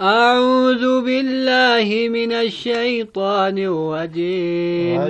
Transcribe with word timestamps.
أعوذ 0.00 1.02
بالله 1.02 2.08
من 2.08 2.32
الشيطان 2.32 3.58
الرجيم. 3.58 5.00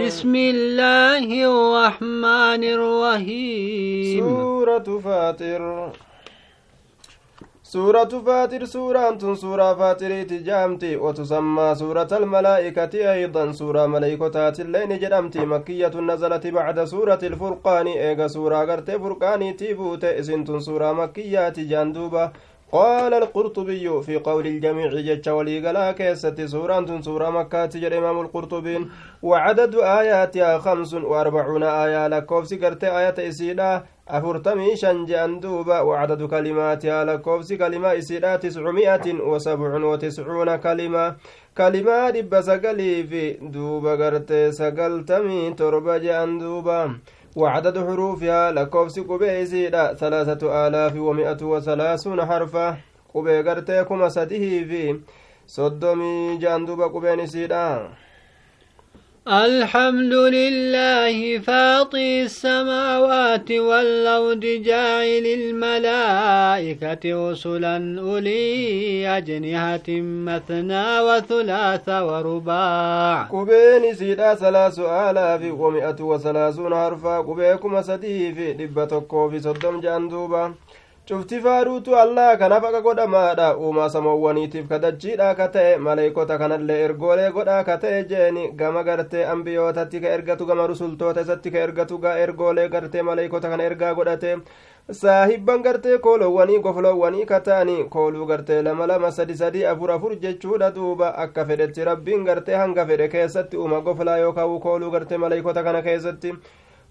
بسم 0.00 0.34
الله 0.34 1.28
الرحمن 1.28 2.62
الرحيم. 2.64 4.24
سورة 4.24 4.88
فاطر 5.04 5.92
سورة 7.62 8.12
فاتر 8.26 8.64
سورة 8.64 9.08
أنتم 9.08 9.34
سورة 9.34 9.74
فاتريت 9.74 10.32
جامتي. 10.32 10.96
وتسمى 10.96 11.74
سورة 11.74 12.08
الملائكة 12.12 13.12
أيضا. 13.12 13.52
سورة 13.52 13.86
ملائكة 13.86 14.48
اللين 14.48 14.98
جرمتي 14.98 15.40
مكية 15.40 15.94
نزلت 16.00 16.46
بعد 16.46 16.84
سورة 16.84 17.18
الفرقان. 17.22 17.86
إيغا 17.86 18.26
سورة 18.26 18.64
غرت 18.64 18.90
فرقاني 18.90 19.52
تيبوت 19.52 20.04
إسنتم 20.04 20.58
سورة 20.60 20.92
مكية 20.92 21.48
جاندوبة 21.48 22.30
قال 22.74 23.14
القرطبي 23.14 24.02
في 24.02 24.16
قول 24.16 24.46
الجميع 24.46 24.88
جتش 24.88 25.28
وليقلا 25.28 25.92
كيست 25.92 26.40
سورة 26.40 27.00
سورة 27.00 27.30
مكة 27.30 27.66
تجر 27.66 27.98
إمام 27.98 28.20
القرطبين 28.20 28.90
وعدد 29.22 29.74
آياتها 29.74 30.58
خمس 30.58 30.94
وأربعون 30.94 31.62
آية. 31.62 32.08
لكوفس 32.08 32.54
قرت 32.54 32.84
آية 32.84 33.28
إسيدا 33.28 33.82
أفرتمي 34.08 34.76
شنجان 34.76 35.40
دوبا 35.40 35.80
وعدد 35.80 36.22
كلماتها. 36.22 37.04
لكوفس 37.04 37.52
كلمة 37.52 37.98
إسيدا 37.98 38.36
تسعمائة 38.36 39.06
وسبع 39.30 39.84
وتسعون 39.84 40.56
كلمة. 40.56 41.16
كلمة 41.58 42.10
دب 42.10 42.40
سقلي 42.40 43.04
في 43.04 43.32
دوبا 43.32 43.92
قرت 44.00 44.32
سقلتمي 44.32 45.54
تربة 45.58 45.96
جان 45.98 46.38
دوبا 46.38 46.98
وعدد 47.36 47.78
حروفها 47.78 48.52
لكوفس 48.52 48.98
قبي 49.00 49.46
سيدا 49.46 49.94
ثلاثة 49.94 50.66
آلاف 50.66 50.96
ومئة 50.96 51.42
وثلاثون 51.42 52.26
حرفا. 52.26 52.76
قبي 53.14 53.42
قرتيكم 53.42 54.08
سده 54.08 54.44
في 54.68 55.00
صدمي 55.46 56.36
جاندوب 56.36 56.80
قبين 56.82 57.26
سيدا 57.26 57.88
الحمد 59.28 60.12
لله 60.12 61.38
فاطي 61.38 62.22
السماوات 62.22 63.50
والأرض 63.50 64.40
جاعل 64.40 65.26
الملائكة 65.40 67.30
رسلا 67.30 68.00
أولي 68.00 69.08
أجنحة 69.16 69.88
مثنى 70.28 71.00
وثلاث 71.00 71.88
ورباع. 71.88 73.22
قبين 73.22 73.94
سيدا 73.94 74.34
ثلاث 74.34 74.78
آلاف 74.78 75.42
ومئة 75.60 76.00
وثلاثون 76.00 76.74
حرفا 76.74 77.18
قبيكم 77.18 77.82
سديه 77.82 78.34
في 78.34 78.52
دبتكو 78.52 79.30
في 79.30 79.40
صدم 79.40 79.80
جاندوبا 79.80 80.54
cufti 81.08 81.38
faaruutu 81.44 81.96
allah 82.02 82.38
kanaaf 82.40 82.64
akka 82.66 82.80
godhamaadha 82.84 83.48
uumaa 83.64 83.88
samoowwaniitiif 83.94 84.68
kadachiidha 84.68 85.26
ka 85.40 85.48
ta'e 85.56 85.74
maleeykota 85.86 86.38
kanallee 86.42 86.78
ergoolee 86.84 87.26
godhaa 87.34 87.64
ka 87.66 87.76
ta'e 87.82 87.98
jeeni 88.12 88.44
gama 88.60 88.84
gartee 88.86 89.26
ambiyootatti 89.32 90.00
ka 90.04 90.14
ergatu 90.18 90.46
gama 90.52 90.66
rusultoota 90.72 91.26
isatti 91.26 91.52
ka 91.56 91.66
ergatu 91.66 91.98
ga 92.06 92.14
ergoolee 92.22 92.68
gartee 92.76 93.04
maleeykota 93.10 93.52
kana 93.52 93.68
ergaa 93.72 93.92
godhate 94.00 94.32
saahibban 95.02 95.62
gartee 95.68 95.98
koolowwanii 96.08 96.58
goflowwanii 96.68 97.28
ka 97.34 97.44
ta'anii 97.50 97.84
kooluu 97.98 98.32
gartee 98.32 98.62
lama 98.62 98.86
lama 98.94 99.12
sadi 99.20 99.36
sadi 99.44 99.68
afur 99.76 99.96
afur 99.98 100.18
jechuudha 100.26 100.74
duuba 100.80 101.14
akka 101.28 101.44
fedhetti 101.52 101.84
rabbiin 101.92 102.24
gartee 102.32 102.60
hanga 102.64 102.86
fedhe 102.92 103.12
keessatti 103.16 103.56
uuma 103.56 103.84
goflaa 103.90 104.18
yookaan 104.26 104.60
kooluu 104.68 104.90
gartee 104.98 105.24
maleeykota 105.26 105.70
kana 105.70 105.82
keessatti 105.82 106.38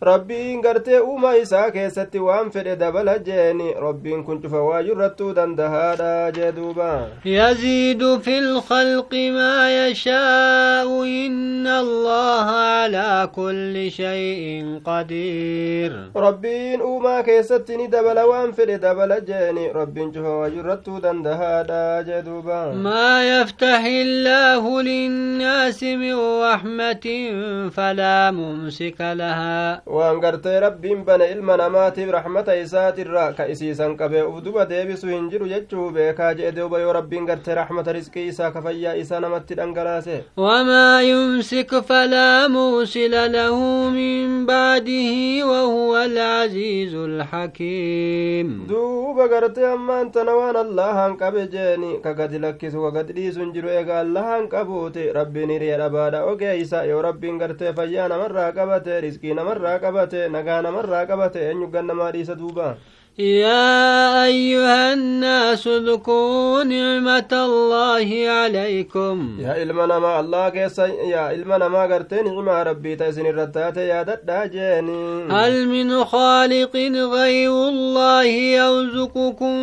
rabbiin 0.07 0.61
gartee 0.61 0.99
uumaa 0.99 1.33
isaa 1.41 1.71
keessatti 1.71 2.19
waan 2.19 2.49
fedhe 2.51 2.75
dabala 2.79 3.13
jeeni 3.27 3.67
rabbiin 3.85 4.23
kun 4.27 4.41
cufa 4.41 4.61
waayu 4.69 4.91
irrattuu 4.95 5.33
dandahaadha 5.37 6.31
jee 6.37 6.51
duuba 6.57 6.89
yaziidu 7.33 8.09
fi 8.25 8.35
lkhalqi 8.47 9.21
maa 9.37 9.67
yashaa'u 9.75 10.97
inna 11.05 11.77
allaha 11.83 12.57
calaa 12.63 13.27
kulli 13.37 13.85
shay'in 13.99 14.73
qadiir 14.89 15.95
rabbiin 16.25 16.81
uumaa 16.89 17.23
keessatti 17.29 17.77
ni 17.77 17.87
dabala 17.95 18.25
waan 18.31 18.53
fedhe 18.59 18.77
dabala 18.87 19.19
jeeni 19.29 19.69
rabbiin 19.79 20.11
cufa 20.17 20.29
waayu 20.41 20.59
irrattuu 20.65 20.99
dandahaadha 21.07 21.81
jee 22.09 22.21
duuba 22.27 22.59
maa 22.89 23.21
yaftahi 23.29 23.95
illaahu 24.01 24.81
linnaasi 24.91 25.95
min 26.03 26.15
raxmatin 26.43 27.71
falaa 27.79 28.31
mumsika 28.41 29.15
lahaa 29.23 29.79
waan 29.93 30.19
gartee 30.23 30.59
rabbiin 30.59 31.01
bane 31.07 31.25
ilma 31.31 31.57
namaatiif 31.61 32.09
raxmata 32.15 32.55
isaatirra 32.63 33.25
ka 33.37 33.45
isiisan 33.53 33.95
qabee 33.97 34.21
uf 34.29 34.37
duba 34.45 34.65
deebisu 34.71 35.07
hin 35.13 35.29
jiru 35.31 35.47
jechuu 35.51 35.89
beekaa 35.97 36.33
jedhe 36.39 36.51
duuba 36.59 36.79
yoo 36.83 36.93
rabbiin 36.97 37.25
gartee 37.29 37.55
raxmata 37.59 37.93
risqii 37.97 38.23
isaa 38.31 38.51
ka 38.55 38.61
fayyaa 38.67 38.93
isaa 39.01 39.19
namatti 39.25 39.55
dhangalaase 39.59 40.15
wamaa 40.45 41.01
yumsik 41.09 41.73
falaa 41.89 42.49
muusila 42.55 43.27
lahu 43.35 43.91
min 43.97 44.45
baadihi 44.49 45.43
wahuwa 45.51 46.01
alcaziizu 46.07 47.03
alxakiim 47.09 48.49
duuba 48.67 49.27
gartee 49.27 49.67
ammaan 49.73 50.11
tana 50.11 50.35
waan 50.39 50.55
allahan 50.63 51.17
qabe 51.21 51.47
jeeni 51.53 51.91
ka 52.03 52.13
gadi 52.13 52.39
lakkisu 52.47 52.81
ka 52.87 52.91
gadi 52.97 53.13
dhiisu 53.19 53.39
hin 53.45 53.53
jiru 53.59 53.69
eega 53.77 53.99
allahan 53.99 54.47
qabuuti 54.55 55.05
rabbiin 55.19 55.49
hiriya 55.57 55.77
dhabaadha 55.83 56.23
ogeeysa 56.33 56.83
yoo 56.89 57.01
rabbiin 57.09 57.37
gartee 57.45 57.73
fayyaa 57.81 58.07
namarraa 58.15 58.51
qabate 58.57 59.01
risqii 59.07 59.33
namarraa 59.39 59.72
qabate 59.79 60.29
nagaa 60.35 60.61
namarraa 60.61 61.05
qabate 61.11 61.39
eenyu 61.49 61.67
gannamaa 61.75 62.11
dhiisa 62.11 62.35
duuba 62.35 62.77
يا 63.19 64.25
أيها 64.25 64.93
الناس 64.93 65.67
اذكروا 65.67 66.63
نعمة 66.63 67.31
الله 67.31 68.09
عليكم. 68.29 69.37
يا 69.39 69.63
إلما 69.63 69.99
ما 69.99 70.19
الله 70.19 70.49
كيس 70.49 70.79
يا 71.13 71.31
إلما 71.31 71.67
ما 71.67 71.83
قرت 71.83 72.13
نعمة 72.13 72.63
ربي 72.63 72.95
تيسن 72.95 73.25
الرتات 73.25 73.77
يا 73.77 74.01
دجاني 74.03 75.23
هل 75.29 75.67
من 75.67 76.03
خالق 76.03 76.75
غير 77.15 77.51
الله 77.51 78.23
يرزقكم 78.23 79.55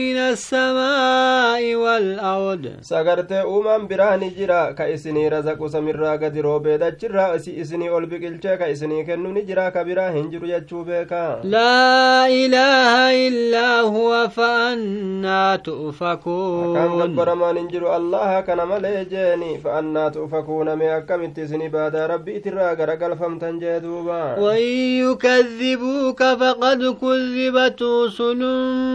من 0.00 0.16
السماء 0.16 1.74
والأرض؟ 1.74 2.64
سقرت 2.82 3.32
أمم 3.32 3.86
براني 3.86 4.28
جرا 4.38 4.70
كإسني 4.70 5.28
رزق 5.28 5.66
سمرا 5.66 6.12
قد 6.12 6.38
روبي 6.38 6.76
دجرا 6.76 7.36
إسني 7.36 7.88
أول 7.88 8.06
بقلچا 8.06 8.54
كإسني 8.54 9.04
كنو 9.04 9.30
نجرا 9.30 9.68
كبرا 9.68 10.08
هنجر 10.08 10.44
يجوبيكا. 10.44 11.40
لا 11.44 12.26
إله 12.26 12.95
إلا 13.26 13.80
هو 13.80 14.28
فأنا 14.28 15.56
تؤفكون. 15.56 16.74
كم 16.76 16.92
غبر 17.02 17.34
ما 17.34 17.52
ننجر 17.52 17.96
الله 17.96 18.40
كان 18.40 18.68
مليجيني 18.68 19.58
فأنا 19.58 20.08
تؤفكون. 20.08 20.76
مي 20.76 20.96
أكم 20.96 21.32
تسني 21.32 21.68
بعد 21.68 21.96
ربي 21.96 22.38
ترى 22.38 22.66
غرقل 22.78 23.16
فمتن 23.16 23.58
جدوبا 23.58 24.38
وإن 24.38 24.68
يكذبوك 25.04 26.22
فقد 26.22 26.80
كذبت 27.00 27.82
رسل 27.82 28.40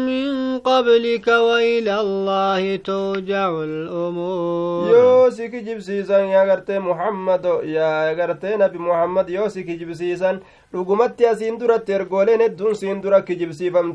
من 0.09 0.59
قبلك 0.59 1.27
وإلى 1.27 1.99
الله 2.01 2.75
ترجع 2.75 3.49
الأمور. 3.49 4.89
يوسك 4.95 5.55
جبسيسا 5.55 6.19
يا 6.19 6.41
غرتي 6.51 6.79
محمد 6.79 7.45
يا 7.63 8.13
غرتي 8.13 8.55
نبي 8.55 8.77
محمد 8.77 9.29
يوسك 9.29 9.65
جبسيسا. 9.65 10.39
dhugumatti 10.73 11.27
asiin 11.27 11.59
duratti 11.59 11.91
ergooleen 11.91 12.39
hedduun 12.39 12.75
siin 12.81 13.01
dura 13.03 13.19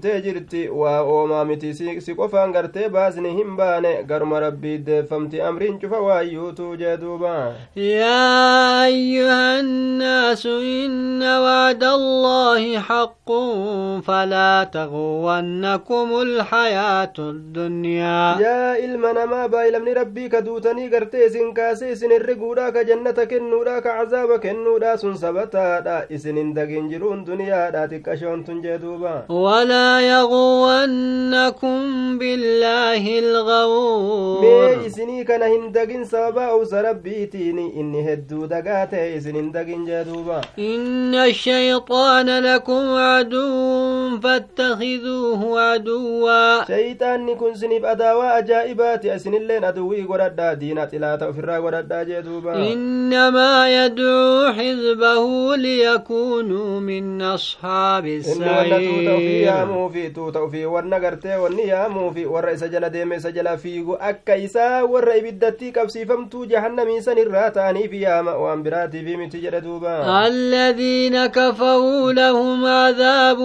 kijibsiifamtee 0.01 0.21
jirti 0.21 0.69
waa 0.69 1.01
oomaa 1.03 1.45
miti 1.45 1.75
si 1.75 2.15
qofaan 2.15 2.53
gartee 2.53 2.89
baasni 2.89 3.31
hin 3.37 3.57
baane 3.57 4.03
garuma 4.09 4.41
rabbii 4.41 4.79
deeffamti 4.87 5.41
amriin 5.41 5.79
cufa 5.81 6.01
waayyuutuu 6.01 6.77
jee 6.77 6.97
duuba 6.97 7.55
yaa 7.75 8.81
ayyuha 8.83 9.59
annaasu 9.59 10.61
inna 10.63 11.41
wacda 11.41 11.91
allaahi 11.93 12.75
haqqun 12.89 14.03
falaa 14.03 14.67
taguwannakum 14.67 16.15
alxayaatu 16.21 17.29
addunyaa 17.31 18.41
yaa 18.41 18.77
ilma 18.77 19.13
namaa 19.13 19.49
baayilamni 19.49 19.95
rabbii 19.95 20.29
ka 20.29 20.41
duutanii 20.43 20.89
gartee 20.89 21.27
isin 21.27 21.55
kaase 21.55 21.93
isin 21.93 22.11
herreguudha 22.17 22.73
ka 22.73 22.85
jannata 22.85 23.27
kennuudha 23.27 23.81
ka 23.81 23.97
cazaaba 23.99 24.39
kennuudha 24.39 24.97
sun 24.99 25.17
sabataadha 25.17 25.99
isin 26.11 26.37
hin 26.43 26.55
dagin 26.55 26.89
jiruun 26.91 27.25
duniyaadha 27.27 27.87
xiqqashoon 27.89 28.45
tun 28.45 28.63
jee 28.63 28.79
duuba 28.79 29.15
walaa 29.29 29.86
يغونكم 30.01 31.79
بالله 32.19 33.19
الغور 33.19 34.75
بيسني 34.77 35.25
كان 35.25 35.43
هندقين 35.43 36.05
سبا 36.05 36.45
أو 36.45 36.65
سربيتيني 36.65 37.81
إن 37.81 37.95
هدو 38.09 38.47
دقات 38.47 38.95
إسن 38.95 39.37
هندقين 39.37 39.85
جادوبا 39.85 40.41
إن 40.59 41.15
الشيطان 41.15 42.39
لكم 42.39 42.85
عدو 42.95 44.21
فاتخذوه 44.23 45.61
عدوا. 45.61 46.65
شيطان 46.65 47.27
نكون 47.27 47.55
سنب 47.55 47.85
أداوا 47.85 48.39
أجائبات 48.39 49.07
أسن 49.07 49.35
اللين 49.35 49.65
أدوي 49.65 50.03
قرد 50.03 50.59
دينا 50.59 50.85
تلا 50.85 51.17
تغفر 51.17 51.51
قرد 51.51 51.89
جادوبا 51.89 52.73
إنما 52.73 53.85
يدعو 53.85 54.53
حزبه 54.53 55.57
ليكونوا 55.57 56.81
من 56.81 57.23
أصحاب 57.23 58.07
السعير. 58.07 59.67
السعير 59.77 59.89
في 59.89 60.09
توتا 60.15 60.49
في 60.49 60.67
ورنا 60.67 60.97
غرتي 60.99 61.37
وني 61.37 61.63
يامو 61.63 62.11
في 62.11 62.27
ور 62.27 62.53
إسا 62.53 62.67
جلا 62.67 62.89
ديم 62.89 63.13
إسا 63.13 63.31
جلا 63.31 63.57
فيغو 63.57 63.95
أكا 63.95 64.45
إسا 64.45 64.83
ور 64.83 65.17
إبدتي 65.17 65.71
كبسي 65.71 66.05
فمتو 66.07 66.45
جهنم 66.45 66.89
إسان 66.99 67.19
الراتاني 67.19 67.89
في 67.89 68.01
ياما 68.01 68.35
وان 68.35 68.63
براتي 68.63 69.05
في 69.05 69.17
متجر 69.17 69.59
دوبا 69.59 70.27
الذين 70.27 71.27
كفروا 71.27 72.13
لهم 72.13 72.67
عذاب 72.67 73.39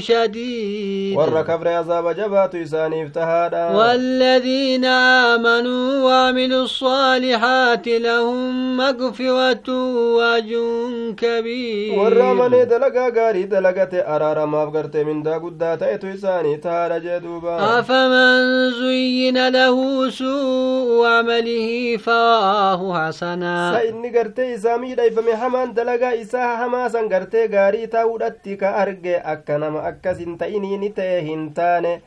شديد 0.00 1.16
ور 1.16 1.42
كفر 1.42 1.68
عذاب 1.68 2.16
جبات 2.16 2.54
إساني 2.54 3.06
افتهادا 3.06 3.68
والذين 3.70 4.84
آمنوا 4.84 6.04
وعملوا 6.04 6.64
الصالحات 6.64 7.88
لهم 7.88 8.76
مغفرة 8.76 9.68
وأجر 10.16 11.14
كبير 11.16 11.98
ور 11.98 12.34
من 12.34 12.68
دلقا 12.68 13.08
غاري 13.16 13.42
دلقت 13.42 13.94
أرارا 13.94 14.44
ما 14.44 14.64
من 14.94 15.22
دا 15.22 15.38
تأتو 15.74 16.08
إساني 16.14 16.56
تارا 16.56 16.98
جدوبا. 16.98 17.78
أفمن 17.78 18.70
زين 18.70 19.48
له 19.48 20.10
سوء 20.10 21.06
عمله 21.06 21.96
فرآه 21.96 22.82
حسنا. 22.98 23.72
سإني 23.72 24.18
قرتي 24.18 24.54
إسامي 24.54 24.94
دايفمي 24.94 25.36
حمان 25.36 25.74
دلقا 25.74 26.20
إساها 26.22 26.56
حماسا 26.56 27.00
قرتي 27.00 27.46
غاري 27.46 27.86
تاودتي 27.86 28.56
كأرقى 28.56 29.14
أكنما 29.32 29.88
أكسن 29.88 30.38
تإني 30.38 30.76
نتهن 30.78 31.54
تاني. 31.54 32.00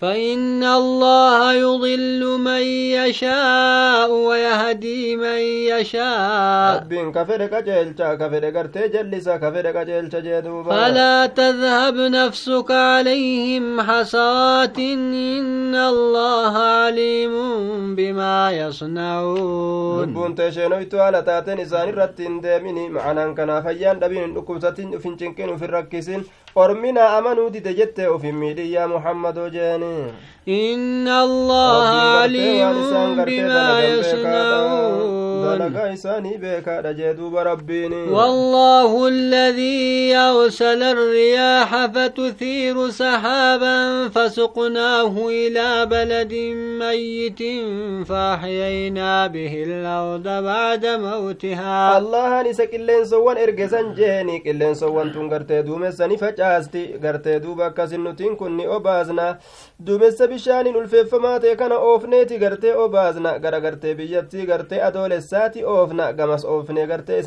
فإن 0.00 0.64
الله 0.64 1.52
يضل 1.52 2.22
من 2.38 2.62
يشاء 3.00 4.10
ويهدي 4.28 5.16
من 5.16 5.38
يشاء. 5.72 6.76
ربين 6.76 7.12
كفر 7.12 7.40
قجلچا 7.54 8.08
كفر 8.20 8.44
قرتي 8.56 8.88
جلسا 8.94 9.36
كفر 9.36 9.66
قجلچا 9.76 10.18
جدوبا 10.26 10.70
فلا 10.70 11.26
تذهب 11.26 11.96
نفسك 11.96 12.70
عليهم 12.70 13.80
حسرات 13.80 14.78
إن 14.78 15.74
الله 15.74 16.54
عليم 16.58 17.34
بما 17.96 18.36
يصنعون 18.52 20.02
لبون 20.10 20.34
تشينويتو 20.34 20.98
على 21.00 21.22
تاتين 21.22 21.60
إسان 21.60 21.88
الرتين 21.88 22.40
ديميني 22.40 22.88
معنا 22.88 23.32
كنا 23.36 23.60
فيان 23.64 23.98
دبين 23.98 24.34
نكوبساتين 24.34 24.98
فينچنكين 24.98 25.56
في 25.56 25.64
الركسين 25.64 26.22
أرمنا 26.58 27.18
أمنوا 27.18 27.48
دي 27.48 27.60
تجتة 27.60 28.10
وفي 28.10 28.32
ميدي 28.32 28.72
يا 28.72 28.86
محمد 28.86 29.38
وجاني 29.38 29.85
إن 30.48 31.08
الله 31.08 31.86
عليم 32.18 33.24
بما 33.24 33.84
يصنعون. 33.84 35.06
والله 38.12 39.08
الذي 39.08 40.16
أرسل 40.16 40.82
الرياح 40.82 41.86
فتثير 41.86 42.90
سحابا 42.90 44.08
فسقناه 44.08 45.14
إلى 45.28 45.86
بلد 45.86 46.34
ميت 46.82 47.42
فأحيينا 48.08 49.26
به 49.26 49.54
الأرض 49.66 50.26
بعد 50.44 50.84
موتها. 50.86 51.98
الله 51.98 52.42
نسك 52.42 52.74
اللين 52.74 53.04
سوان 53.04 53.36
إرقسان 53.36 53.94
جيني 53.94 54.50
اللين 54.50 54.74
سوان 54.74 55.12
تنقرتي 55.12 55.62
دومساني 55.62 56.16
فجاستي 56.16 57.00
قرتي 57.02 57.38
دوبا 57.38 57.68
كسنتين 57.68 58.36
كني 58.36 58.66
أبازنا. 58.76 59.38
Duumessa 59.84 60.26
bishaaniin 60.28 60.76
ulfeeffamaa 60.80 61.38
ta'e 61.40 61.56
kana 61.60 61.76
oofneeti 61.88 62.38
gartee 62.38 62.72
obaasna 62.84 63.32
gara 63.38 63.58
gartee 63.60 63.94
biyyattii 63.98 64.46
gartee 64.50 64.78
adoolessaati 64.86 65.64
oofna 65.72 66.06
gamas 66.20 66.44
oofne 66.44 66.86
gartee 66.86 67.18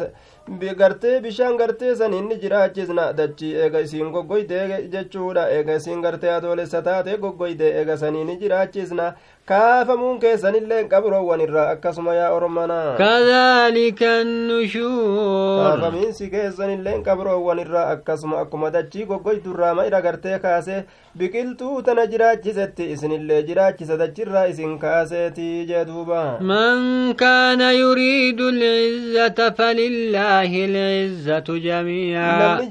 gartee 0.57 1.21
bishaan 1.21 1.57
gartee 1.57 1.95
saniin 1.95 2.27
ni 2.29 2.35
jiraachisna 2.41 3.13
dachii 3.17 3.53
eega 3.55 3.79
isiin 3.81 4.11
goggoyde 4.11 4.89
jechuudha 4.91 5.49
eega 5.51 5.75
isiin 5.75 6.01
gartee 6.01 6.31
adoolessa 6.31 6.81
taate 6.81 7.17
goggoyde 7.17 7.67
eega 7.79 7.97
sanii 7.97 8.23
ni 8.23 8.35
jiraachisna 8.37 9.13
kaafamuun 9.45 10.19
keessanillee 10.19 10.83
qabroowwan 10.89 11.41
irraa 11.41 11.69
akkasuma 11.73 12.13
yaa 12.15 12.31
ormanaa 12.33 12.95
kadhalika 12.97 14.23
nushuur 14.23 15.63
kaafamiinsi 15.65 16.29
keessanillee 16.29 17.01
qabroowwan 17.07 17.59
irraa 17.59 17.89
akkasuma 17.93 18.39
akkuma 18.41 18.71
dachii 18.71 19.05
goggoydurraa 19.05 19.73
ma'ira 19.75 20.01
gartee 20.01 20.39
kaase 20.39 20.83
biqiltuu 21.17 21.81
tana 21.81 22.05
jiraachisetti 22.07 22.91
isinillee 22.91 23.41
jiraachisa 23.47 23.97
dachirraa 23.97 24.45
isin 24.47 24.77
kaaseetii 24.79 25.65
jee 25.71 25.85
duuba 25.85 26.21
man 26.51 27.15
kaana 27.23 27.71
yuriidu 27.71 28.51
lcizzata 28.51 29.51
falillaahi 29.51 30.38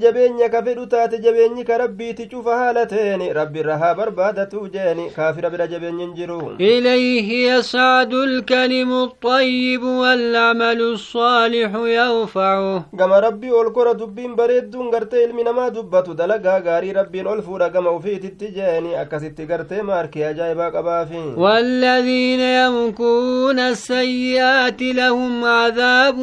jabeenya 0.03 0.49
ka 0.49 0.63
fedhu 0.63 0.85
taate 0.93 1.17
jabeenyi 1.25 1.63
ka 1.69 1.77
rabbiiti 1.83 2.27
cufa 2.31 2.57
haala 2.61 2.85
teeni 2.85 3.33
rabbirra 3.39 3.77
haa 3.77 3.93
barbaadatu 4.01 4.67
jeeni 4.75 5.09
kaafira 5.15 5.49
bira 5.49 5.67
jabeenyi 5.67 6.03
hin 6.05 6.13
jiru 6.15 6.39
إليه 6.59 7.51
يصعد 7.53 8.13
الكلم 8.13 8.91
الطيب 9.03 9.83
والعمل 9.83 10.81
الصالح 10.81 11.71
يرفعه. 11.75 12.85
كما 12.99 13.19
ربي 13.19 13.51
والكرة 13.51 13.93
دبين 13.93 14.35
بريد 14.35 14.75
غرتي 14.75 15.25
المنا 15.25 15.51
ما 15.51 15.69
دبت 15.69 16.09
دلقا 16.09 16.59
غاري 16.65 16.91
ربي 16.91 17.21
الفورا 17.21 17.67
كما 17.67 17.89
وفيت 17.89 18.25
التجاني 18.25 19.01
أكست 19.01 19.41
غرتي 19.51 19.81
ماركي 19.81 20.29
أجايبا 20.29 20.69
قبافي 20.69 21.33
والذين 21.37 22.39
يمكون 22.39 23.59
السيئات 23.59 24.81
لهم 24.81 25.45
عذاب 25.45 26.17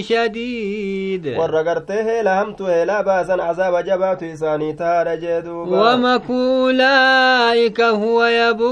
شديد. 0.00 0.89
ورا 1.38 1.62
غرتي 1.62 1.92
هيلا 1.92 2.42
همتو 2.42 2.66
هيلا 2.66 3.00
باسا 3.00 3.32
عذاب 3.32 3.84
جبات 3.84 4.22
إساني 4.22 4.72
تار 4.72 5.14
جدوبا 5.14 5.92
ومكو 5.94 6.32
أولئك 6.60 7.80
هو 7.80 8.24
يبور 8.24 8.70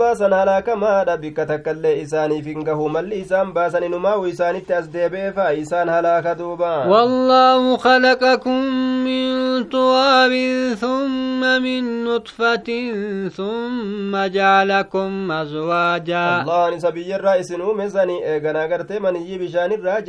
baasan 0.00 0.32
halaakamaadha 0.32 1.16
bikka 1.16 1.44
takkaillee 1.46 2.00
isaaniif 2.02 2.46
hin 2.50 2.64
gahu 2.68 2.88
malli 2.94 3.20
isaan 3.24 3.52
baasan 3.56 3.84
inumaawu 3.88 4.26
isaanitti 4.26 4.74
as 4.78 4.86
deebeefa 4.94 5.52
isaan 5.62 5.88
halaaka 5.94 6.34
duuba 6.38 6.70
wallaahu 6.92 7.76
khalaqakum 7.84 8.64
min 9.04 9.66
turaabin 9.74 10.76
thumma 10.82 11.52
min 11.66 11.90
nutfatin 12.06 13.30
thumma 13.36 14.24
jacalakum 14.36 15.30
azwaaja 15.38 16.24
allahan 16.40 16.74
isa 16.78 16.92
biyyarraa 16.98 17.36
isin 17.44 17.62
uume 17.68 17.90
sani 17.90 18.16
eeganaa 18.32 18.66
gartee 18.72 19.00
maniyyii 19.06 19.38
bishaanirraa 19.44 20.00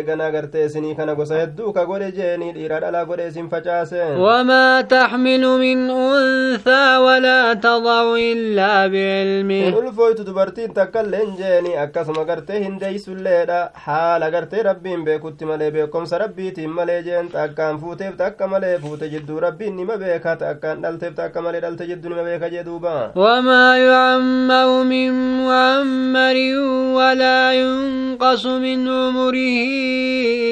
jeeni 0.00 0.16
eeganaa 0.16 0.30
gartee 0.30 0.64
isinii 0.66 0.94
kana 0.94 1.14
gosa 1.14 1.34
hedduu 1.40 1.72
ka 1.72 1.84
godhe 1.86 2.10
jeeni 2.12 2.52
dhiira 2.52 2.80
dhalaa 2.80 3.04
godhe 3.04 3.26
isin 3.28 3.48
facaase 3.50 4.00
wamaa 4.24 4.82
taxmilu 4.82 5.58
min 5.58 5.90
unthaa 5.90 7.00
walaa 7.00 7.54
tadacu 7.56 8.16
illaa 8.16 8.88
بعلمه 8.88 9.74
ulfooytu 9.80 10.24
dubartiin 10.26 10.74
takkaillee 10.74 11.20
hin 11.24 11.36
jeeni 11.40 11.76
akkasuma 11.84 12.24
gartee 12.24 12.60
hin 12.64 12.78
deeysulleedha 12.80 13.60
haala 13.86 14.30
gartee 14.30 14.62
rabbiin 14.62 15.04
beekutti 15.04 15.44
malee 15.50 15.70
beekomsa 15.76 16.18
rabbiitiin 16.24 16.70
malee 16.78 17.02
jeen 17.02 17.28
takkaan 17.34 17.78
fuuteef 17.80 18.16
takka 18.22 18.48
malee 18.48 18.78
fuute 18.84 19.08
jidduu 19.14 19.40
rabbiin 19.46 19.76
nima 19.76 19.96
beeka 20.04 20.36
takkaan 20.44 20.82
dhalteef 20.82 21.14
takka 21.20 21.42
malee 21.42 21.60
dhalte 21.66 21.86
jidduu 21.90 22.10
nima 22.14 22.22
beeka 22.30 22.50
jee 22.54 22.64
duuba 22.70 22.94
wamaa 23.24 23.76
yucammaru 23.84 24.84
min 24.92 25.12
mucammarin 25.40 26.94
walaa 26.98 27.52
yunqasu 27.60 28.58
min 28.66 28.88
umrihi 28.88 29.89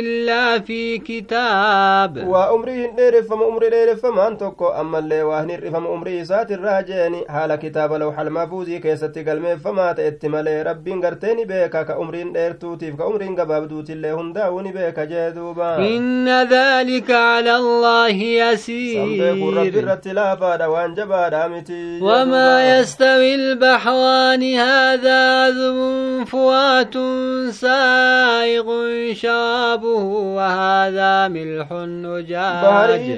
إلا 0.00 0.59
في 0.59 0.99
كتاب. 0.99 2.26
وأمري 2.26 2.87
نرف 2.99 3.33
أمري 3.33 3.68
نرف 3.68 4.07
ما 4.07 4.28
أنتكو 4.28 4.68
أما 4.68 4.99
اللي 4.99 5.23
واهن 5.23 5.47
نرف 5.47 5.75
أمري 5.75 6.25
سات 6.25 6.52
الرجاني 6.52 7.25
حال 7.28 7.54
كتاب 7.54 7.92
لو 7.92 8.12
حلم 8.12 8.47
فوزي 8.47 8.78
كيس 8.78 9.00
تقل 9.00 9.40
مف 9.40 9.66
ما 9.66 9.92
تأتي. 9.92 10.28
ملي 10.28 10.62
ربي 10.62 10.95
نقرتني 10.95 11.45
بك 11.45 11.87
كأمري 11.87 12.25
نرتو 12.25 12.75
تيف 12.75 12.95
كأمري 12.97 13.28
نقباب 13.28 13.68
دوت 13.68 13.90
اللي 13.90 14.11
هن 14.12 14.33
داوني 14.33 14.73
بك 14.73 15.00
جادوبا 15.00 15.76
إن 15.76 16.28
ذلك 16.42 17.11
على 17.11 17.57
الله 17.57 18.09
يسير. 18.09 19.04
سنبه 19.04 19.61
قرب 19.61 19.76
رت 19.88 20.09
لا 20.09 20.37
فاد 20.37 20.62
وان 20.62 20.95
وما 22.02 22.78
يستوي 22.78 23.35
البحوان 23.35 24.42
هذا 24.54 25.18
عذب 25.42 25.78
فوات 26.26 26.95
سائغ 27.50 28.68
شاء 29.12 29.28
شرابه 29.33 30.05
وهذا 30.39 31.13
ملح 31.29 31.69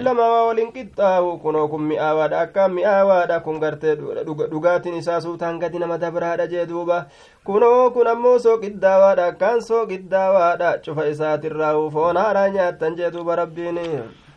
lama 0.06 0.26
waa 0.32 0.44
waliin 0.50 0.70
qixxaawu 0.76 1.38
kunoo 1.42 1.68
kun 1.72 1.82
mi'aawaadha 1.90 2.40
akkaan 2.44 2.72
mi'aawaadha 2.78 3.36
kun 3.46 3.58
gartee 3.62 3.94
dhuga- 4.26 4.48
dhugaatiin 4.52 4.98
isaa 5.00 5.20
suutaan 5.20 5.58
gadi 5.62 5.78
nama 5.78 5.98
dabraadha 5.98 6.46
jee 6.52 6.66
duuba 6.66 6.98
kunoo 7.46 7.90
kun 7.94 8.06
ammoo 8.14 8.38
soo 8.38 8.56
qiddaawwaadha 8.64 9.26
akkaan 9.32 9.62
soo 9.68 9.86
qiddaawwaadha 9.92 10.78
cufa 10.84 11.06
isaatirraa 11.12 11.74
foon 11.94 12.16
haaraa 12.22 12.48
nyaattan 12.56 12.96
jee 12.98 13.10
duuba 13.14 13.36
rabbiin 13.42 13.78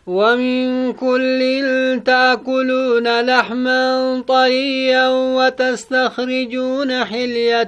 ومن 0.08 0.94
كل 0.94 1.42
تأكلون 2.06 3.22
لحما 3.22 4.24
طريا 4.28 5.08
وتستخرجون 5.10 7.04
حلية 7.04 7.64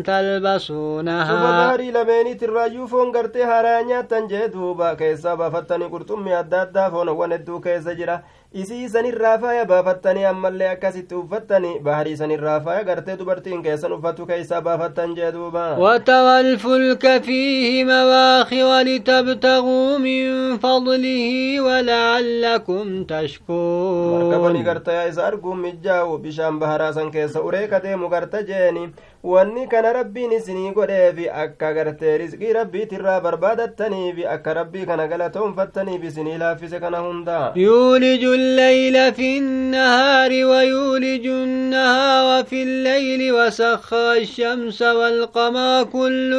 تلبسونها. 0.00 1.76
ثم 1.76 1.82
لبيني 1.82 2.34
تراجو 2.34 2.86
فون 2.86 3.12
قرتي 3.12 3.44
هرانيا 3.44 4.00
تنجي 4.00 4.46
دوبا 4.46 4.94
كيسا 4.94 5.34
بفتني 5.34 5.84
قرتم 5.84 6.28
يادات 6.28 6.68
دافون 6.68 7.08
وندو 7.08 7.60
كيسا 7.60 7.92
جرا. 7.92 8.22
Isii 8.62 8.88
sanirraa 8.88 9.38
faaya 9.42 9.64
baafattanii 9.70 10.24
ammallee 10.30 10.68
akkasitti 10.72 11.14
uffattanii 11.20 11.78
baharii 11.86 12.16
sanirraa 12.20 12.60
faaya 12.66 12.84
gartee 12.88 13.16
dubartiin 13.20 13.62
keessan 13.64 13.92
uffatu 13.96 14.26
keeysaa 14.26 14.60
baafattan 14.68 15.14
jee 15.16 15.32
duuba 15.36 15.64
وترى 15.78 16.40
الفلك 16.40 17.22
فيه 17.22 17.84
مواخر 17.84 18.80
لتبتغوا 18.82 19.98
من 19.98 20.58
فضله 20.58 21.60
ولعلكم 21.60 23.04
تشكرون 23.04 24.30
markabani 24.30 24.62
gartaya 24.62 25.08
isa 25.08 25.26
arguun 25.26 25.58
mijjaa'u 25.58 26.18
bishaan 26.18 26.58
baharaa 26.58 26.92
san 26.92 27.10
keessa 27.10 27.42
uree 27.42 27.66
kadeemu 27.68 28.08
garta 28.08 28.42
jeeni 28.42 28.88
wanni 29.32 29.66
kana 29.72 29.92
rabbiin 29.96 30.32
isinii 30.38 30.72
godheefi 30.76 31.28
akka 31.42 31.72
gartee 31.76 32.16
risqii 32.22 32.52
rabbiitirraa 32.56 33.20
barbaadattaniifi 33.26 34.26
akka 34.34 34.54
rabbii 34.58 34.84
kana 34.90 35.06
galatoonfattaniif 35.12 36.04
isinii 36.10 36.38
laaffise 36.42 36.78
kana 36.80 36.98
hunda 37.06 37.52
يولج 37.56 38.24
الليل 38.24 39.12
في 39.14 39.38
النهار 39.38 40.30
ويولج 40.30 41.26
النهار 41.26 42.44
في 42.44 42.62
الليل 42.62 43.32
وسخر 43.32 44.12
الشمس 44.12 44.82
والقمر 44.82 45.84
كل 45.84 46.32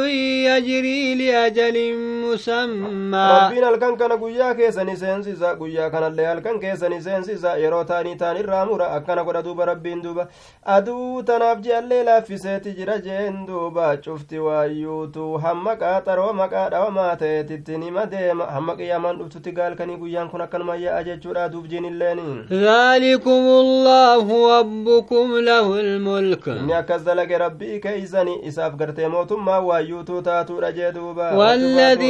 يجري 0.48 1.14
لأجل 1.14 1.76
مسمى 2.32 3.26
rabbiin 3.36 3.64
halkan 3.64 3.96
kana 3.96 4.16
guyyaa 4.16 4.54
keessani 4.54 4.96
seensisa 4.96 5.54
guyyaa 5.54 5.90
kanallee 5.90 6.26
halkan 6.26 6.60
keessani 6.60 7.02
seensisa 7.02 7.56
yeroo 7.56 7.84
taanii 7.84 8.16
taan 8.16 8.36
irraa 8.36 8.64
mura 8.66 8.86
akkana 8.96 9.24
godha 9.24 9.42
duuba 9.42 9.64
rabbiin 9.70 10.02
duuba 10.02 10.26
aduu 10.76 11.22
tanaaf 11.22 11.58
ji'allee 11.66 12.02
laaffiseeti 12.08 12.72
jira 12.78 12.98
jeen 13.06 13.46
duuba 13.46 13.96
cufti 13.96 14.38
waayyuutu 14.46 15.26
hamma 15.44 15.74
qaaxaroo 15.82 16.32
maqaa 16.42 16.68
dhawamaa 16.74 17.16
ta'eetitti 17.22 17.78
nima 17.84 18.06
deema 18.14 18.46
hamma 18.56 18.76
qiyyamaan 18.80 19.18
dhuftutti 19.20 19.52
gaalkanii 19.58 19.96
guyyaan 20.02 20.28
kun 20.30 20.40
akkanuma 20.46 20.76
yaa'a 20.84 21.02
jechuudha 21.08 21.48
duuf 21.52 21.66
jiinilleeni 21.72 22.28
ذلكم 22.52 23.44
الله 23.64 24.26
ربكم 24.58 25.26
له 25.50 25.66
الملك 25.80 26.46
inni 26.48 26.74
akkas 26.74 27.04
dalage 27.04 27.38
rabbii 27.38 27.80
keeysani 27.80 28.34
isaaf 28.48 28.74
gartee 28.80 29.08
mootummaa 29.08 29.60
waayyuutuu 29.60 30.22
taatuudha 30.22 30.72
jee 30.72 30.92
duuba 30.92 31.30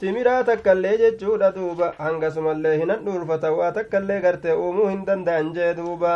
timiraa 0.00 0.42
takkaillee 0.46 0.96
jechuudha 1.00 1.48
duuba 1.56 1.88
hangasumallee 2.04 2.72
hinan 2.80 3.04
dhuurfatan 3.06 3.52
waa 3.58 3.68
takkaillee 3.76 4.16
gartee 4.24 4.52
uumuu 4.62 4.88
hin 4.92 5.04
danda'an 5.08 5.52
jee 5.58 5.74
duuba 5.80 6.14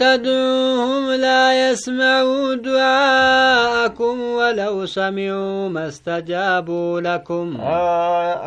تدعوهم 0.00 1.12
لا 1.20 1.70
يسمعوا 1.70 2.54
دعاءكم 2.54 4.20
ولو 4.38 4.86
سمعوا 4.86 5.68
ما 5.68 5.88
استجابوا 5.88 7.00
لكم 7.00 7.56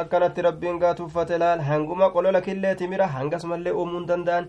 akkanatti 0.01 0.41
rabbiin 0.41 0.79
gaatuuffate 0.79 1.37
laal 1.37 1.61
hanguma 1.69 2.09
qolola 2.09 2.41
killee 2.41 2.75
timira 2.75 3.07
hangasumallee 3.07 3.71
uumuu 3.71 3.99
hin 3.99 4.07
danda'an 4.11 4.45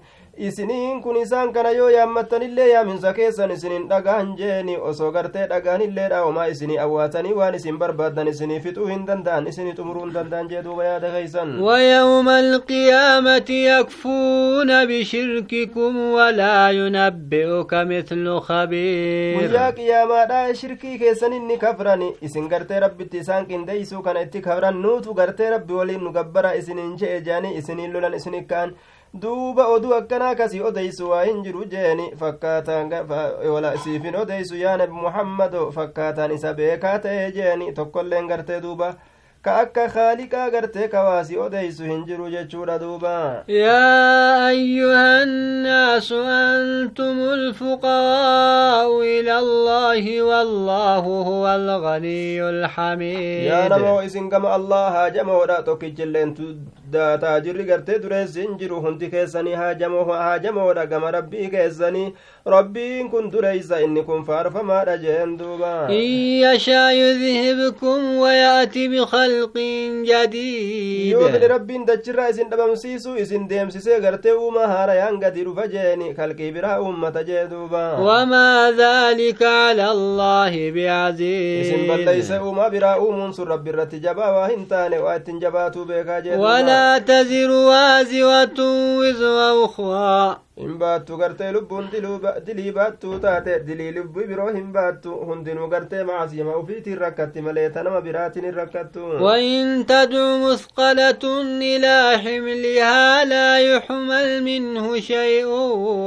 isiniin 0.48 1.00
kun 1.02 1.16
isaan 1.22 1.52
kana 1.52 1.70
yoo 1.76 1.88
yaammattanillee 1.94 2.68
yaaminsa 2.72 3.12
keessan 3.18 3.50
isinin 3.54 3.88
dhagahan 3.88 4.28
jeeni 4.38 4.76
osoo 4.90 5.10
gartee 5.16 5.46
dhagahanilleedha 5.50 6.20
homaa 6.26 6.46
isinii 6.52 6.78
awwaatanii 6.84 7.32
waan 7.40 7.54
isin 7.58 7.78
barbaadan 7.82 8.28
isinii 8.32 8.60
fixuu 8.66 8.86
hin 8.92 9.02
danda'an 9.10 9.46
isinii 9.52 9.74
xumuruu 9.78 10.04
hin 10.06 10.14
danda'an 10.14 10.48
jee 10.52 10.62
duuba 10.68 10.84
yaada 10.90 11.10
keeysan 11.16 11.50
ويوم 11.60 12.28
القيامة 12.28 13.50
يكفون 13.50 14.70
بشرككم 14.86 15.96
ولا 15.96 16.70
ينبئك 16.70 17.72
مثل 17.74 18.24
خبير 18.40 19.40
guyyaa 19.40 19.72
qiyaamaadha 19.72 20.54
shirkii 20.54 20.98
keessan 20.98 21.32
inni 21.32 21.58
kafrani 21.58 22.08
isin 22.22 22.48
gartee 22.48 22.80
rabbitti 22.80 23.18
isaan 23.18 23.46
qindeeysuu 23.50 24.02
kana 24.02 24.20
itti 24.26 24.40
kafran 24.40 24.80
nuutu 24.82 25.14
gartee 25.14 25.50
rabbi 25.50 25.72
waliin 25.80 26.04
nu 26.04 26.12
gabbara 26.12 26.54
isinin 26.54 26.96
je'e 26.96 27.20
jeani 27.28 27.54
isiniin 27.60 27.92
lolan 27.92 28.14
isin 28.20 28.44
ka'an 28.52 28.74
duuba 29.14 29.66
oduu 29.66 29.94
akkanaa 29.94 30.34
kasii 30.34 30.60
odeysu 30.62 31.10
waa 31.10 31.22
hin 31.24 31.42
jiru 31.42 31.64
jeeni 31.64 32.10
fakkaataan 32.18 32.90
siifin 33.84 34.16
odeysu 34.16 34.56
yaa 34.56 34.76
nabi 34.76 34.92
muhammado 34.92 35.70
fakkaataan 35.78 36.30
isa 36.32 36.54
beekaa 36.54 36.98
ta'e 36.98 37.30
jeeni 37.38 37.72
tokkolleen 37.72 38.28
gartee 38.28 38.60
duuba 38.62 38.92
ka 39.42 39.56
akka 39.64 39.88
haaliqaa 39.94 40.50
gartee 40.54 40.88
kawaasi 40.94 41.38
odeysu 41.46 41.84
hin 41.90 42.04
jiru 42.06 42.30
jechuudha 42.30 42.78
duuba 42.78 43.42
يا 43.48 44.48
أيها 44.48 45.22
الناس 45.22 46.12
أنتم 46.52 47.16
الفقراء 47.38 49.00
إلى 49.02 49.38
الله 49.38 50.22
والله 50.22 51.04
هو 51.30 51.44
الغني 51.54 52.42
الحميد 52.50 53.46
yaa 53.50 53.68
namoo 53.68 54.02
isin 54.02 54.28
gama 54.30 54.52
allah 54.54 54.92
haajamoodha 54.92 55.62
tokkichilleen 55.62 56.34
taajirri 56.92 57.64
gartee 57.70 57.98
dureessi 58.02 58.40
hin 58.42 58.58
jiru 58.58 58.80
hundi 58.86 59.08
keessanii 59.14 59.54
haajamoodha 59.62 60.86
gama 60.86 61.10
rabbii 61.16 61.48
keessanii 61.54 62.12
rabbiin 62.54 63.10
kun 63.10 63.30
dureeysa 63.32 63.80
inni 63.86 64.02
kun 64.02 64.24
faarfamaadha 64.24 64.96
jeen 65.04 65.36
duuba 65.38 65.72
إن 65.90 66.06
يشاء 66.46 66.92
يذهبكم 66.94 68.16
ويأتي 68.16 68.88
بخلق 68.88 69.54
جديد 70.04 71.12
yoo 71.12 71.28
fedhe 71.32 71.48
rabbiin 71.48 71.86
dachirraa 71.86 72.28
isin 72.28 72.50
dhabamsiisu 72.50 73.16
isin 73.22 73.48
deemsisee 73.50 74.00
gartee 74.00 74.32
uuma 74.32 74.66
haarayaan 74.72 75.18
gadi 75.20 75.44
dhufa 75.44 75.66
jeeni 75.74 76.14
kalqii 76.14 76.52
biraa 76.56 76.80
uummata 76.80 77.22
jee 77.24 77.44
duuba 77.50 77.84
وما 78.00 78.70
ذلك 78.78 79.42
على 79.42 79.90
الله 79.90 80.50
isin 80.50 80.74
بعزيز 80.74 81.88
balleeyse 81.90 82.38
uumaa 82.40 82.70
biraa 82.70 82.96
uumuun 82.98 83.32
sun 83.32 83.48
rabbi 83.48 83.70
irratti 83.70 84.00
jabaa 84.00 84.32
waa 84.36 84.48
hin 84.48 84.66
taane 84.66 84.98
waa 84.98 85.16
ittin 85.16 85.40
jabaatuu 85.40 85.84
beekaa 85.84 86.20
jee 86.20 86.36
duuba 86.36 86.48
تزر 86.98 87.50
وازرة 87.50 88.58
وزر 88.98 89.64
أخرى 89.64 90.40
hin 90.62 90.74
baattu 90.82 91.16
gartee 91.22 91.50
lubbuun 91.56 91.88
dilii 92.46 92.72
baattuu 92.78 93.18
taate 93.24 93.58
dilii 93.66 93.90
lubbii 93.98 94.26
biroo 94.30 94.48
hin 94.56 94.72
baattu 94.76 95.14
hundinuu 95.30 95.68
gartee 95.74 96.04
maasiyama 96.10 96.56
ufiitiin 96.62 96.98
rakkatti 97.04 97.42
malee 97.48 97.68
ta 97.76 97.82
nama 97.88 98.00
biraatiin 98.08 98.44
hin 98.50 98.54
rakkattu 98.62 99.00
وإن 99.20 99.86
تدع 99.86 100.36
مثقلة 100.46 101.24
إلى 101.74 102.18
حملها 102.24 103.24
لا 103.24 103.58
يحمل 103.58 104.42
منه 104.42 105.00
شيء 105.00 105.46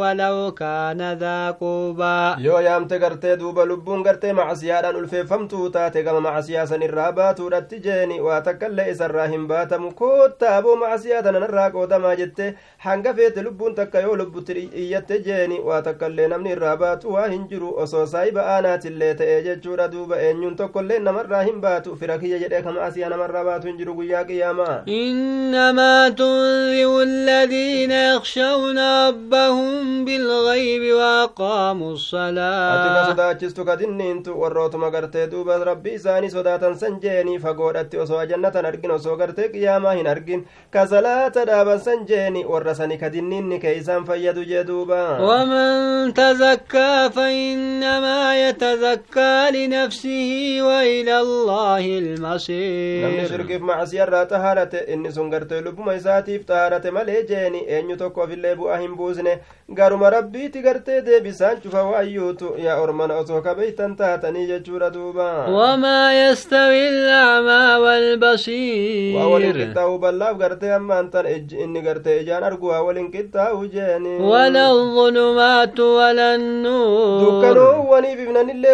ولو 0.02 0.52
كان 0.52 1.02
ذا 1.20 1.52
قربى 1.52 2.36
yoo 2.48 2.62
yaamte 2.62 3.00
gartee 3.00 3.36
duuba 3.38 3.66
lubbuun 3.66 4.04
gartee 4.04 4.34
macasiyaadhaan 4.34 4.96
ulfeeffamtuu 4.96 5.70
taate 5.70 6.04
gama 6.04 6.22
macasiyaa 6.22 6.66
san 6.68 6.82
irraa 6.82 7.12
baatuudhatti 7.12 7.80
jeeni 7.86 8.22
waa 8.22 8.42
takkaillee 8.42 8.90
isarraa 8.92 9.28
hin 9.28 9.48
baatamu 9.48 9.92
koottaa 10.02 10.56
aboo 10.58 10.76
macasiyaa 10.76 11.22
tananarraa 11.24 11.70
qoodamaa 11.76 12.16
jette 12.22 12.54
hanga 12.78 13.14
feete 13.14 13.42
lubbuun 13.48 13.76
takka 13.76 14.00
yoo 14.06 14.16
lubbutti 14.22 14.43
iyyatte 14.52 15.20
jeeni 15.26 15.60
waa 15.60 15.82
takkaillee 15.82 16.28
namni 16.28 16.52
irraa 16.56 16.76
baatu 16.78 17.14
waa 17.14 17.28
hin 17.28 17.48
jiru 17.52 17.74
osoo 17.86 18.06
saayiba 18.06 18.42
aanaatillee 18.56 19.14
ta'e 19.22 19.42
jechuudha 19.48 19.88
duuba 19.92 20.20
eenyuun 20.28 20.56
tokkollee 20.56 21.00
namarraa 21.00 21.44
hin 21.50 21.62
baatu 21.62 21.96
fira 22.02 22.18
kiyya 22.18 22.40
jedhee 22.44 22.62
ka 22.62 22.72
macasiyaa 22.78 23.10
namarraa 23.16 23.44
baatu 23.50 23.68
hin 23.68 23.78
jiru 23.78 23.94
guyyaa 24.02 24.24
qiyaamaa 24.32 24.84
إنما 24.88 26.10
تنذر 26.10 27.02
الذين 27.04 27.92
يخشون 27.92 28.78
ربهم 29.08 30.06
بالغيب 30.06 30.84
وأقاموا 30.96 31.94
ati 31.94 32.12
ka 32.14 33.02
الصلاة 33.02 33.08
sodaachistu 33.10 33.66
ka 33.66 33.76
dinniintu 33.78 34.32
warrootuma 34.42 34.90
gartee 34.92 35.28
duuba 35.28 35.58
rabbii 35.64 35.94
isaanii 36.00 36.30
sodaatan 36.30 36.76
san 36.80 37.00
jeeni 37.02 37.40
fagoodhatti 37.40 37.98
osoo 37.98 38.26
jannatan 38.26 38.66
argin 38.66 38.92
osoo 38.92 39.16
gartee 39.18 39.48
qiyaamaa 39.54 39.94
hin 40.00 40.08
argin 40.08 40.46
ka 40.74 40.88
salaata 40.88 41.46
dhaaban 41.46 41.80
san 41.80 42.06
jeeni 42.10 42.46
warra 42.46 42.76
sani 42.76 42.98
ka 42.98 43.10
dinniinni 43.16 43.60
keeysaan 43.60 44.06
fayyada 44.06 44.33
جدو 44.34 44.44
جدوبا. 44.44 45.20
ومن 45.20 46.13
تزكى 46.13 47.10
فإنما 47.16 48.50
يتزكى 48.50 49.50
لنفسه 49.54 50.58
وإلى 50.62 51.20
الله 51.22 51.86
المصير. 51.86 53.08
نمي 53.08 53.25
شرقف 53.25 53.62
مع 53.62 53.86
سيارة 53.86 54.24
تهارة 54.24 54.74
إني 54.94 55.12
سنگرت 55.12 55.54
لب 55.54 55.80
ميساتي 55.80 56.40
فتارة 56.40 56.90
ملي 56.90 57.24
جيني. 57.30 57.80
إن 57.80 57.90
يتوكو 57.90 58.28
في 58.28 58.34
الليب 58.34 58.63
أهم 58.63 58.96
بوزن 58.96 59.28
غارو 59.80 59.98
مربي 59.98 60.48
تغرت 60.48 60.90
دي 60.90 61.20
بسان 61.20 61.58
شفا 61.63 61.82
وأيوتو 61.82 62.56
يا 62.58 62.84
أرمان 62.84 63.12
أتوكا 63.12 63.54
بيتان 63.54 63.96
تاتني 63.96 64.48
جدورة 64.48 64.88
دوبا. 64.88 65.48
وما 65.48 66.30
يستوي 66.30 66.90
الأعمى 66.90 67.84
والبصير. 67.84 69.16
وأولي 69.16 69.66
كتاو 69.66 69.98
بلاف 69.98 70.42
غرت 70.42 70.63
أمان 70.63 71.12
تن 71.12 71.25
إني 71.54 71.80
غرت 71.90 72.08
إجان 72.08 72.44
أرقوها 72.44 72.80
ولين 72.80 73.12
كتاو 73.12 73.66
جيني. 73.66 74.12
ولا 74.22 74.72
الظلمات 74.72 75.79
ولا 75.79 76.36
النور. 76.36 77.41
دكنو 77.41 77.91
ولي 77.91 78.15
بمن 78.15 78.50
اللي 78.50 78.74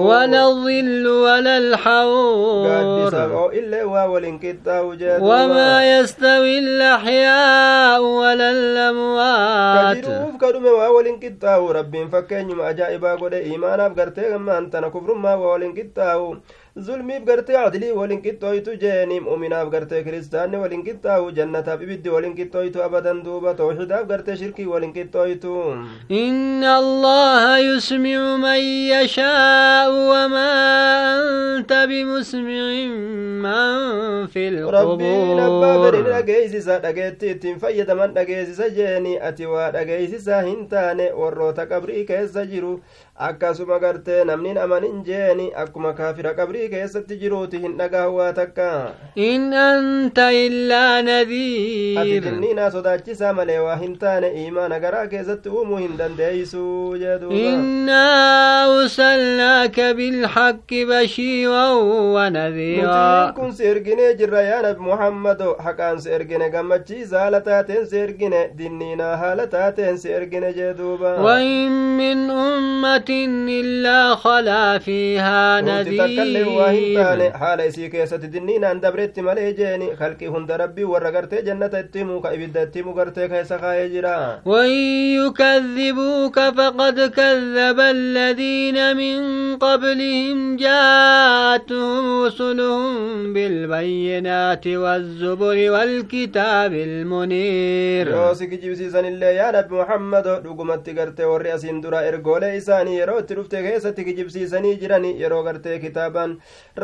ولا 0.00 0.46
الظل 0.48 1.06
ولا 1.06 1.58
الحور. 1.58 2.66
وما 5.22 5.98
يستوي 5.98 6.58
الأحياء 6.58 8.02
ولا 8.02 8.50
الأموات. 8.50 9.96
كدوم 9.96 10.66
وولن 10.66 11.16
كتو 11.18 11.70
رب 11.70 11.94
فكين 12.12 12.48
إيمانا 13.32 13.88
بقرتي 13.88 14.34
غمان 14.34 14.70
تنا 14.70 14.88
كفر 14.88 15.14
ما 15.14 15.34
وولن 15.34 15.72
كتو 15.72 16.34
zulmiif 16.76 17.24
gartee 17.24 17.56
adilii 17.58 17.92
waliin 17.98 18.20
qixxooytu 18.24 18.72
jeeni 18.80 19.20
mu'minaaf 19.26 19.68
gartee 19.74 20.02
kiristaanni 20.04 20.58
waliin 20.62 20.82
qixxaawu 20.88 21.30
jannataaf 21.38 21.82
ibiddi 21.86 22.10
waliin 22.14 22.34
qixxooytu 22.40 22.82
abadan 22.86 23.22
duuba 23.24 23.54
tawxidaaf 23.60 24.04
gartee 24.10 24.36
shirkii 24.42 24.66
waliin 24.72 24.92
qixxooytu 24.96 25.54
إن 26.10 26.64
الله 26.64 27.58
يسمع 27.58 28.36
من 28.36 28.60
يشاء 28.94 29.88
وما 30.10 30.52
أنت 31.56 31.72
بمسمع 31.72 32.64
من 33.44 34.26
في 34.26 34.44
rabbiin 34.76 35.38
abbaa 35.40 35.74
fedhe 35.82 36.02
ni 36.02 36.10
القبور 36.12 36.12
dhageeysisa 36.12 36.78
dhageetti 36.84 37.30
ittiin 37.30 37.58
fayyadaman 37.60 38.14
dhageeysisa 38.14 38.68
jeeni 38.68 39.18
ati 39.20 39.46
waa 39.46 39.70
dhageeysisaa 39.72 40.42
hin 40.42 40.68
taane 40.68 41.12
warroota 41.12 41.66
qabrii 41.66 42.04
keessa 42.04 42.44
jiru 42.52 42.80
akkasuma 43.28 43.78
gartee 43.78 44.24
namni 44.24 44.48
hin 44.48 44.58
amanin 44.58 45.02
jeeni 45.04 45.46
akkuma 45.64 45.92
kaafira 46.00 46.34
qabrii 46.40 46.65
keessatti 46.74 47.16
jiruuti 47.22 47.58
hin 47.64 47.76
dhagahu 47.80 48.16
waa 48.18 48.32
takka 48.32 48.70
إن 49.18 49.52
أنت 49.54 50.18
إلا 50.18 50.98
ati 51.00 51.06
نذير 51.06 52.22
jinniinaa 52.24 52.70
sodaachisaa 52.70 53.32
malee 53.32 53.58
waa 53.58 53.76
hin 53.76 53.96
taane 53.98 54.28
iimaana 54.42 54.78
garaa 54.80 55.06
keessatti 55.06 55.48
uumuu 55.48 55.76
hin 55.84 55.96
duuba 55.98 57.30
إنا 57.30 58.06
أرسلناك 58.66 59.80
بالحق 59.80 60.70
بشيرا 60.72 61.68
ونذيرا 62.14 63.26
nutiin 63.26 63.34
kun 63.36 63.52
si 63.56 63.64
erginee 63.64 64.14
jirra 64.18 64.42
yaa 64.42 64.62
nabi 64.62 64.80
muhammado 64.90 65.56
haqaan 65.64 66.00
si 66.00 66.10
ergine 66.16 66.50
gammachiisa 66.54 67.18
haala 67.20 67.40
taateen 67.40 67.86
si 67.90 67.96
ergine 68.04 68.40
dinniinaa 68.58 69.16
haala 69.22 69.46
taateen 69.54 69.98
si 69.98 70.08
ergine 70.18 70.52
jee 70.58 70.72
duuba 70.78 71.10
وإن 71.22 71.70
من 71.96 72.30
أمة 72.30 73.10
إلا 73.60 74.14
خلا 74.14 74.78
فيها 74.78 75.60
nuti 76.56 76.64
takkaillee 76.64 76.64
waa 76.64 76.70
hin 76.72 76.94
taane 76.98 77.30
haala 77.44 77.64
isii 77.72 77.88
keessatti 77.94 78.28
dinniinaan 78.34 78.80
dabretti 78.84 79.22
malee 79.28 79.52
jeeni 79.60 79.90
halqii 80.00 80.26
hunda 80.36 80.56
rabbii 80.64 80.84
warra 80.92 81.10
gartee 81.16 81.42
jannata 81.50 81.80
itti 81.84 81.98
himu 82.04 82.20
ka 82.26 82.32
ibidda 82.38 82.62
itti 82.68 82.78
himu 82.82 82.94
gartee 83.00 83.28
keessa 83.34 83.58
kaa'ee 83.64 83.88
jira 83.94 84.16
وإن 84.46 84.70
يكذبوك 85.20 86.38
فقد 86.58 87.00
كذب 87.00 87.80
الذين 87.80 88.96
من 88.96 89.18
قبلهم 89.58 90.56
جاءتهم 90.56 92.22
رسلهم 92.24 93.32
بالبينات 93.32 94.66
والزبر 94.66 95.56
والكتاب 95.70 96.72
المنير 96.72 98.06
kijibsiisanillee 98.50 99.34
yaa 99.36 99.52
nabi 99.52 99.74
muhammado 99.74 100.40
dhugumatti 100.44 100.92
gartee 100.94 101.24
warri 101.32 101.50
asiin 101.50 101.80
dura 101.82 102.00
ergoolee 102.10 102.56
isaanii 102.56 102.98
yeroo 103.00 103.18
itti 103.22 103.34
dhufte 103.38 103.62
keessatti 103.66 104.04
kijibsiisanii 104.08 104.74
jirani 104.82 105.10
yeroo 105.22 105.42
gartee 105.42 105.78
kitaaban 105.84 106.36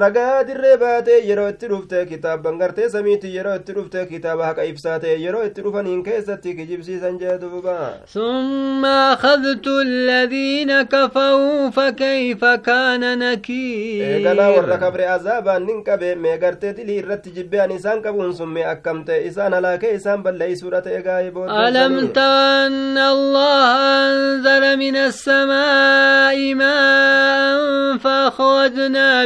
ragaa 0.02 0.45
dirree 0.49 0.76
baatee 0.83 1.19
yeroo 1.28 1.49
itti 1.52 1.69
dhufte 1.73 2.07
kitaaban 2.11 2.59
gartee 2.59 2.88
samiiti 2.88 3.35
yeroo 3.37 3.54
itti 3.61 3.75
dhufte 3.78 4.07
kitaaba 4.12 4.47
haqa 4.50 4.64
ibsaa 4.73 4.99
ta'e 5.04 5.16
yeroo 5.25 5.42
itti 5.49 5.64
dhufaniin 5.66 6.02
keessatti 6.09 6.54
kijibsiisan 6.57 7.19
jee 7.23 7.38
duuba 7.42 7.76
ثم 8.12 8.85
أخذت 8.85 9.66
الذين 9.66 10.83
كفروا 10.83 11.71
فكيف 11.71 12.45
كان 12.45 13.02
eeganaa 13.23 14.50
warra 14.50 14.76
نكير 14.76 14.81
kabre 14.81 15.07
azaabaan 15.09 15.66
nin 15.66 15.85
qabe 15.85 16.14
mee 16.14 16.38
gartee 16.38 16.73
dilii 16.76 16.99
irratti 17.02 17.31
jibbean 17.37 17.71
isaan 17.71 18.02
qabuun 18.02 18.35
sun 18.35 18.49
mee 18.49 18.64
akkam 18.64 19.04
ta'e 19.04 19.26
isaan 19.28 19.52
halaakee 19.52 19.95
isaan 19.95 20.23
balleeysuudha 20.23 20.81
ta'e 20.83 21.02
gaa'ee 21.02 21.31
ألم 21.31 22.00
booddee 22.00 22.12
تر 22.12 22.33
أن 22.66 22.99
الله 22.99 23.76
أنزل 24.07 24.76
من 24.78 24.97
السماء 24.97 26.54
ماء 26.54 27.97
فأخرجنا 27.99 29.25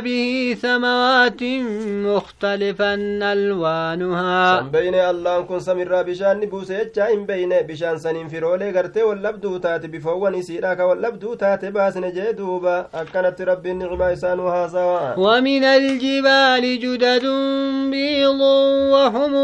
ثمرات 0.54 1.42
مختلفا 2.08 2.94
ألوانها. 3.32 4.66
سن 4.72 4.94
الله 4.94 5.40
كن 5.40 5.60
سمير 5.60 6.02
بشان 6.02 6.40
نبوس 6.40 6.70
يتشاين 6.70 7.26
بين 7.26 7.52
بشان 7.68 7.98
سنين 7.98 8.28
في 8.28 8.38
رولي 8.38 8.70
غرتي 8.70 9.02
واللبدو 9.02 9.56
تاتي 9.56 9.88
بفواني 9.88 10.42
سيراك 10.42 10.80
واللبدو 10.80 11.34
تاتي 11.34 11.70
باسن 11.70 12.12
جيدوبا 12.12 12.86
أكنت 12.94 13.42
ربي 13.42 13.70
النعمة 13.70 14.10
يسان 14.10 14.40
وهذا 14.40 15.14
ومن 15.18 15.64
الجبال 15.64 16.64
جدد 16.80 17.24
بيض 17.90 18.40
وحم 18.92 19.34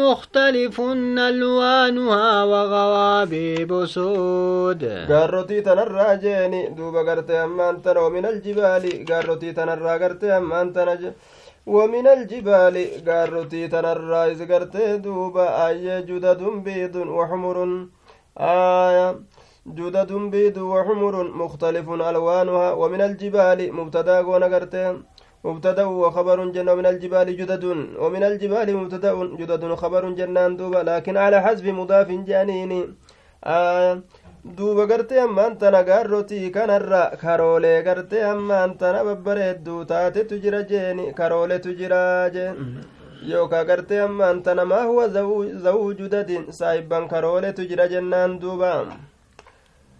مختلف 0.00 0.80
ألوانها 1.28 2.44
وغوابيب 2.44 3.68
بسود 3.72 4.84
قررتي 5.10 5.60
تنراجيني 5.60 6.68
دوبا 6.68 7.00
غرتي 7.00 7.44
أمان 7.44 7.82
ترو 7.82 8.10
من 8.10 8.26
الجبال 8.26 9.04
قررتي 9.08 9.52
تنراجيني 9.52 10.09
gartee 10.10 10.32
ammaan 10.40 10.72
tana 10.74 10.96
ومن 11.66 12.06
الجبال 12.06 12.76
قارتي 13.06 13.68
تنرى 13.68 14.22
إذ 14.32 14.40
قرتي 14.52 14.96
دوبا 15.04 15.46
آية 15.68 16.00
جدد 16.00 16.42
بيض 16.66 16.96
وحمر 16.96 17.56
آية 18.38 19.20
جدد 19.66 20.12
بيض 20.32 20.56
وحمر 20.72 21.14
مختلف 21.42 21.86
ألوانها 21.90 22.72
ومن 22.72 23.00
الجبال 23.00 23.72
مبتدا 23.78 24.18
ونقرتي 24.20 24.84
مبتدا 25.44 25.84
وخبر 25.84 26.38
جنة 26.54 26.74
من 26.74 26.86
الجبال 26.86 27.28
جدد 27.36 27.64
ومن 28.02 28.22
الجبال 28.30 28.68
مبتدا 28.76 29.12
جدد 29.40 29.62
خبر 29.82 30.10
جنان 30.18 30.56
دوبا 30.56 30.80
لكن 30.90 31.16
على 31.16 31.38
حذف 31.44 31.66
مضاف 31.78 32.08
جانيني 32.28 32.80
آية 33.44 34.02
duuba 34.44 34.86
gartee 34.86 35.20
ammaan 35.20 35.56
tana 35.58 35.82
gaarrotii 35.84 36.50
kanarra 36.52 37.02
karoolee 37.20 37.82
gartee 37.82 38.22
ammaan 38.24 38.76
tana 38.78 39.04
babbareedduu 39.04 39.84
taatetu 39.84 40.38
jira 40.44 40.62
jeeni 40.70 41.12
karooletu 41.18 41.74
jira 41.80 42.30
jee 42.34 42.50
yookaa 43.28 43.64
gartee 43.64 44.00
ammaan 44.00 44.42
tana 44.42 44.64
maa 44.64 44.84
huwa 44.84 45.08
zawuju 45.64 46.08
dadin 46.08 46.52
saahibban 46.52 47.08
karooletu 47.08 47.64
jira 47.68 47.88
jennaan 47.88 48.40
duuba. 48.40 48.86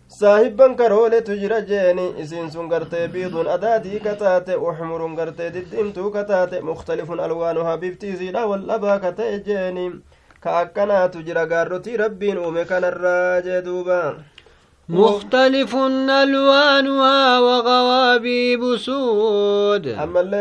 Saahibban 0.09 0.75
karooletu 0.77 1.37
jira 1.43 1.61
jeeni 1.61 2.07
isiin 2.23 2.51
sun 2.51 2.69
gartee 2.69 3.09
biidun 3.09 3.47
adaadii 3.57 4.01
kataate 4.01 4.57
uxmurun 4.57 5.15
gartee 5.15 5.51
diddimtuu 5.55 6.11
kataate 6.11 6.61
mukhtalifun 6.61 7.21
alwaanuhaa 7.21 7.77
bifti 7.77 8.09
isiidha 8.15 8.47
waldhabaa 8.47 8.99
kata'e 9.05 9.39
jeeni. 9.47 9.93
Ka 10.41 10.59
akkanaatu 10.59 11.23
jira 11.23 11.47
gaarrotii 11.47 11.97
rabbiin 11.97 12.39
uume 12.39 12.65
kanarraa 12.65 13.41
jee 13.47 13.63
duuba 13.65 14.15
مختلف 14.93 15.77
ألوانها 16.23 17.39
وغوابيب 17.41 18.63
سود 18.77 19.85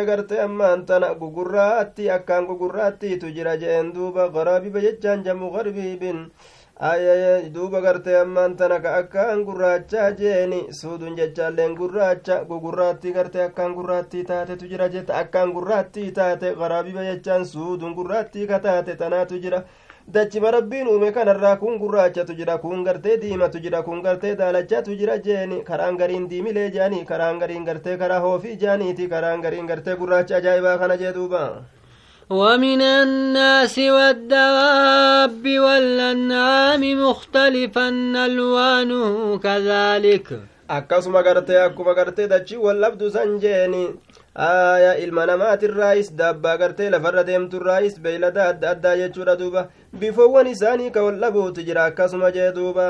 gartee 0.10 0.42
ammaan 0.42 0.86
tana 0.86 1.14
gugurraatti 1.22 2.10
akkaan 2.12 2.46
gugurraattiitu 2.50 3.28
jira 3.36 3.54
jeen 3.62 3.94
duuba 3.96 4.28
garaabiba 4.36 4.80
jechaan 4.86 5.24
jamu 5.24 5.52
garbiibin 5.54 6.32
ayaya 6.80 7.50
duuba 7.56 7.82
gartee 7.82 8.18
ammaan 8.22 8.56
tana 8.58 8.80
ka 8.84 8.90
akkaan 9.02 9.44
gurraachaa 9.48 10.12
jeeni 10.22 10.60
suudun 10.80 11.16
jechaalleen 11.20 11.76
gurraacha 11.80 12.36
gugurraattii 12.50 13.14
gartee 13.18 13.44
akkaan 13.50 13.74
gurraattii 13.78 14.24
taatetu 14.30 14.66
jira 14.72 14.88
jetta 14.96 15.14
akkaan 15.22 15.54
gurraattii 15.58 16.12
taate 16.18 16.56
garaabiba 16.62 17.04
jechaan 17.10 17.46
suudun 17.54 17.94
gurraattii 18.00 18.48
ka 18.48 18.60
taate 18.66 18.96
tanaatu 19.02 19.38
jira 19.44 19.62
dachima 20.14 20.52
rabbiin 20.52 20.88
uume 20.92 21.12
kanarraa 21.16 21.56
kun 21.62 21.78
gurraachatu 21.82 22.34
jira 22.40 22.58
kun 22.58 22.84
gartee 22.84 23.18
diimatu 23.22 23.60
jira 23.66 23.82
kun 23.88 24.02
gartee 24.06 24.36
daalachatu 24.40 24.96
jira 25.00 25.18
jeeni 25.26 25.62
karaan 25.68 25.98
gariin 25.98 26.30
diimilee 26.30 26.70
jeani 26.76 27.06
karaan 27.10 27.40
gariin 27.42 27.66
gartee 27.66 27.98
karaa 27.98 28.20
hoofii 28.26 28.56
jaaniiti 28.64 29.08
karaan 29.14 29.42
gariin 29.42 29.68
gartee 29.72 29.96
gurraacha 30.00 30.36
ajaa'ibaa 30.42 30.78
kana 30.78 30.98
jee 31.04 31.14
duuba 31.20 31.44
ومن 32.30 32.82
الناس 32.82 33.80
والدواب 33.80 35.46
والأنعام 35.66 36.84
مختلفا 37.10 37.88
ألوانه 38.26 39.38
كذلك 39.38 40.28
akkasuma 40.70 41.22
gartee 41.24 41.58
akkuma 41.62 41.94
gartee 41.94 42.28
dachii 42.30 42.58
wallabdu 42.66 43.10
san 43.12 43.40
jeeni 43.40 43.84
aya 44.48 44.92
ilma 45.04 45.26
namaatirraayis 45.30 46.10
daabbaa 46.20 46.58
gartee 46.62 46.90
lafarra 46.94 47.24
deemturraayis 47.30 48.00
beeylada 48.04 48.46
adda 48.52 48.70
addaa 48.74 48.96
jechuudha 49.02 49.36
duuba 49.42 49.68
bifoowwan 50.00 50.48
isaanii 50.54 50.92
ka 50.96 51.04
wallabuutu 51.08 51.66
jira 51.70 51.84
akkasuma 51.92 52.32
jee 52.32 52.52
duuba 52.60 52.88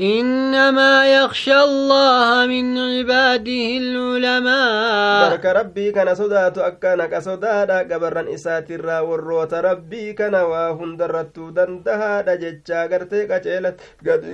إنما 0.00 0.94
يخشى 1.16 1.60
الله 1.60 2.46
من 2.46 2.78
عباده 2.78 3.64
العلماء. 3.80 5.30
برك 5.30 5.46
ربي 5.46 5.92
كان 5.92 6.14
صدات 6.14 6.58
أكانك 6.58 7.18
صدادا 7.18 7.78
قبرا 7.78 8.34
إساترا 8.34 9.00
وروت 9.00 9.54
ربي 9.54 10.12
كان 10.12 10.34
واهن 10.34 10.96
درتو 10.96 11.50
دندها 11.50 12.20
دجتشا 12.20 12.82
قرتي 12.82 13.24
قجيلت 13.24 13.80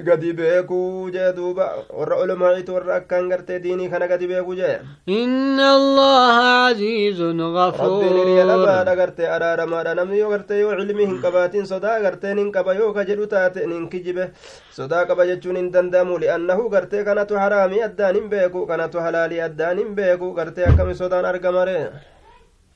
قد 0.08 0.24
بيكو 0.38 1.10
جدوبا 1.14 1.68
ور 1.90 2.14
علماء 2.14 2.64
ور 2.68 2.96
أكان 2.96 3.32
قرتي 3.32 3.58
ديني 3.58 3.88
كان 3.88 4.02
قد 4.02 4.22
بيكو 4.24 4.54
جي 4.54 4.76
إن 5.08 5.60
الله 5.60 6.32
عزيز 6.66 7.20
غفور. 7.22 8.02
ربي 8.02 8.08
نريا 8.18 8.44
لما 8.44 9.02
قرتي 9.02 9.26
أرارا 9.36 9.64
ما 9.64 9.94
نمني 9.94 10.18
يو 10.18 10.32
قرتي 10.32 10.54
يو 10.54 10.70
علمي 10.70 11.04
هنقباتين 11.06 11.64
صدا 11.64 12.06
قرتي 12.06 12.32
ننقبا 12.32 12.72
يو 12.72 12.92
كجلو 12.94 13.24
تاتي 13.24 13.66
ننكجبه 13.66 14.28
صدا 14.72 14.98
قبا 14.98 15.24
جتشو 15.24 15.51
jechuun 15.52 15.56
hin 15.56 15.72
danda'amu 15.72 16.18
li'annahu 16.20 16.68
gartee 16.70 17.04
kanatu 17.04 17.34
haraamii 17.36 17.82
addaan 17.88 18.14
hin 18.16 18.28
beeku 18.30 18.66
kanatu 18.66 19.00
halaalii 19.00 19.40
addaan 19.40 19.78
hin 19.78 19.94
beeku 19.94 20.32
gartee 20.34 20.64
akkami 20.66 20.94
sodaan 20.94 21.24
argamare 21.24 21.76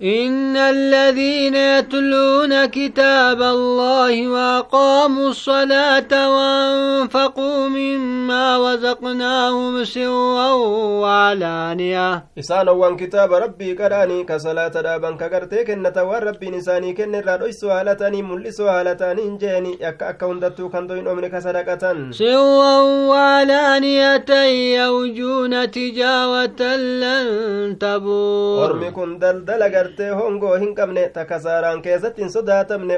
إن 0.03 0.57
الذين 0.57 1.55
يتلون 1.55 2.67
كتاب 2.67 3.43
الله 3.43 4.29
وأقاموا 4.29 5.29
الصلاة 5.29 6.13
وأنفقوا 6.13 7.69
مما 7.69 8.57
وزقناهم 8.57 9.85
سرا 9.85 10.53
وعلانية. 11.01 12.25
إسان 12.39 12.69
وان 12.69 12.97
كتاب 12.97 13.33
ربي 13.33 13.75
كراني 13.75 14.25
كصلاة 14.25 14.69
دابا 14.69 15.11
كغرتي 15.17 15.65
كنة 15.65 15.97
ربي 15.97 16.51
نساني 16.51 16.93
كن 16.93 17.15
رادو 17.15 17.51
سوالتاني 17.51 18.23
ملي 18.23 18.51
سوالتاني 18.51 19.39
جيني 19.41 19.79
يكا 19.81 20.11
أكون 20.11 20.41
دتو 20.41 20.69
كان 20.69 20.87
دوين 20.87 21.09
أمريكا 21.09 21.41
صدقة 21.41 22.11
سرا 22.11 22.81
وعلانية 23.09 24.29
يوجون 24.77 25.71
تجاوة 25.71 26.61
لن 26.77 27.79
تبور. 27.79 28.91
كن 28.91 29.19
دلدل 29.19 29.86
gartee 29.87 30.11
hongoo 30.21 30.55
hin 30.59 30.75
qabne 30.75 31.03
takka 31.15 31.39
saaraan 31.41 31.83
keessatti 31.83 32.23
hin 32.23 32.31
sodaatamne 32.37 32.97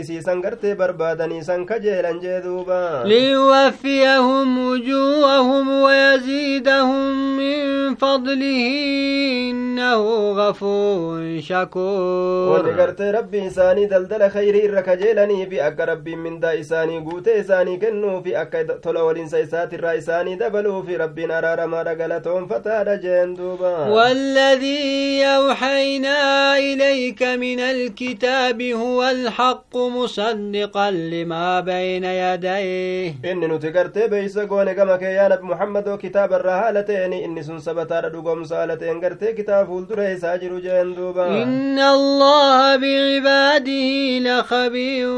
isiisan 0.00 0.40
gartee 0.46 0.74
barbaadanii 0.80 1.42
san 1.50 1.64
kajeelan 1.66 2.20
jee 2.24 2.40
duuba 2.46 2.78
liyuwaffiyahum 3.12 4.48
wujuuhahum 4.66 5.68
wayaziidahum 5.82 7.14
min 7.38 7.96
fadlihi 8.02 9.48
innahu 9.50 10.34
gafuurun 10.40 11.40
shakuur 11.48 12.50
wanni 12.52 12.74
gartee 12.80 13.10
rabbii 13.18 13.44
isaanii 13.52 13.86
daldala 13.94 14.28
khayrii 14.36 14.64
irra 14.68 14.82
kajeelaniifi 14.90 15.60
akka 15.68 15.86
rabbiin 15.92 16.18
mindaa 16.26 16.52
isaanii 16.64 17.00
guutee 17.08 17.38
isaanii 17.44 17.78
kennuufi 17.86 18.36
akka 18.42 18.64
tola 18.86 19.04
waliinsa 19.08 19.40
isaatirraa 19.46 19.94
isaanii 20.02 20.36
dabaluufi 20.44 20.96
rabbiin 21.04 21.30
araaramaadha 21.40 21.94
galatoonfataadha 22.02 22.96
jeen 23.06 23.36
duuba 23.40 23.74
والذي 23.88 25.20
يوحينا 25.20 26.17
إليك 26.58 27.22
من 27.22 27.60
الكتاب 27.60 28.62
هو 28.62 29.04
الحق 29.04 29.76
مصدقا 29.76 30.90
لما 30.90 31.60
بين 31.60 32.04
يديه. 32.04 33.14
إني 33.24 33.46
نتقرت 33.46 33.98
بيس 33.98 34.38
قوني 34.38 34.74
كما 34.74 34.98
يا 35.02 35.28
نبي 35.28 35.42
محمد 35.42 35.88
وكتاب 35.88 36.32
الرهالتين 36.32 37.12
إني 37.12 37.42
سن 37.42 37.58
سبتا 37.58 38.00
دقوم 38.00 38.44
سالتين. 38.44 39.00
قرت 39.04 39.24
كتاب 39.24 39.66
فولدره 39.66 40.14
ساجر 40.14 40.58
جندوبا 40.58 41.42
إن 41.42 41.78
الله 41.78 42.76
بعباده 42.76 44.18
لخبير 44.26 45.08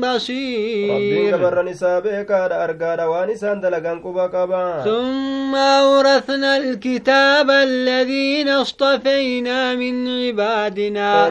بصير. 0.00 0.90
ربي 0.94 1.30
كبر 1.30 1.62
نسابك 1.62 2.30
أرقاد 2.30 3.00
وانسان 3.00 3.60
دلقان 3.60 3.98
قبا 4.00 4.26
قبا. 4.26 4.82
ثم 4.84 5.54
أورثنا 5.54 6.56
الكتاب 6.56 7.50
الذين 7.50 8.48
اصطفينا 8.48 9.74
من 9.74 9.94
عبادنا 10.40 11.30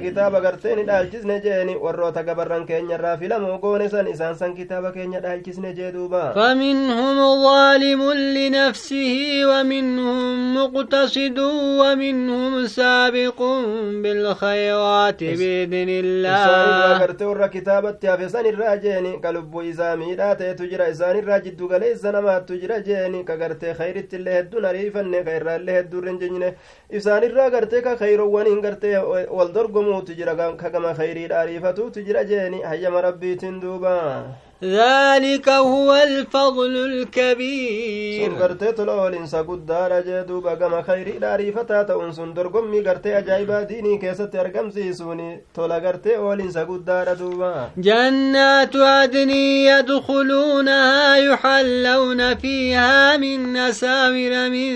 kitaaba 0.00 0.40
gartee 0.40 0.74
ni 0.76 0.82
dhaalchisne 0.84 1.40
jeeni 1.44 1.74
warroota 1.84 2.22
gabarran 2.22 2.66
keenya 2.66 2.94
irraa 2.98 3.16
filamoo 3.16 3.58
goone 3.58 3.88
san 3.90 4.06
isaan 4.12 4.34
san 4.40 4.54
kitaaba 4.54 4.92
keenya 4.92 5.20
dhaalchisne 5.20 5.74
jee 5.78 5.92
duuba 5.92 6.32
فمنهم 6.34 7.42
ظالم 7.44 8.02
لنفسه 8.12 9.42
ومنهم 9.50 10.54
مقتصد 10.56 11.38
ومنهم 11.80 12.66
سابق 12.66 13.42
بالخيرات 14.02 15.20
بإذن 15.24 15.88
الله 15.88 17.00
warra 17.30 17.48
kitaabatti 17.48 18.06
hafe 18.06 18.28
san 18.28 18.46
irraa 18.46 18.76
jeeni 18.76 19.20
ka 19.22 19.32
lubbuu 19.32 19.62
isaa 19.62 19.96
miidhaa 19.96 20.34
ta'etu 20.40 20.66
jira 20.70 20.88
isaan 20.94 21.16
irraa 21.20 21.38
jiddu 21.44 21.68
galeessa 21.68 22.12
namaattu 22.12 22.58
jira 22.62 22.80
jeeni 22.88 23.24
ka 23.24 23.36
gartee 23.42 23.74
khayritti 23.80 24.16
illee 24.18 24.34
hedduun 24.38 24.64
ariifanne 24.70 25.20
ka 27.82 27.96
irraa 27.96 28.26
illee 28.26 28.26
hedduun 28.34 28.48
hin 28.50 28.60
gartee 28.62 28.96
wal 29.38 29.52
dorgomuutu 29.54 30.14
jira 30.18 30.34
ka 30.56 30.70
gama 30.70 30.94
khayriidha 30.94 31.40
ariifatuutu 31.40 32.02
jira 32.02 32.24
jeeni 32.24 32.62
hayyama 32.62 33.00
rabbiitiin 33.08 33.60
duuba 33.60 33.94
ذلك 34.64 35.48
هو 35.48 35.94
الفضل 35.94 36.76
الكبير. 36.76 38.30
سرغرت 38.30 38.64
تلول 38.64 39.14
انسا 39.14 39.40
قدار 39.42 40.00
جدو 40.00 40.40
بقم 40.40 40.82
خير 40.82 41.18
داري 41.18 41.52
فتا 41.52 41.82
تون 41.82 42.12
سندر 42.12 42.46
قمي 42.48 42.80
غرت 42.80 43.06
اجايبا 43.06 43.62
ديني 43.62 43.98
كيست 43.98 44.34
ارقم 44.34 44.70
سيسوني 44.70 45.40
تولا 45.54 45.78
غرت 45.78 46.06
اول 46.06 46.40
انسا 46.40 46.64
دار 46.86 47.14
دوبا 47.14 47.70
جنات 47.78 48.76
عدن 48.76 49.30
يدخلونها 49.70 51.16
يحلون 51.16 52.34
فيها 52.34 53.16
من 53.16 53.52
نساور 53.52 54.50
من 54.54 54.72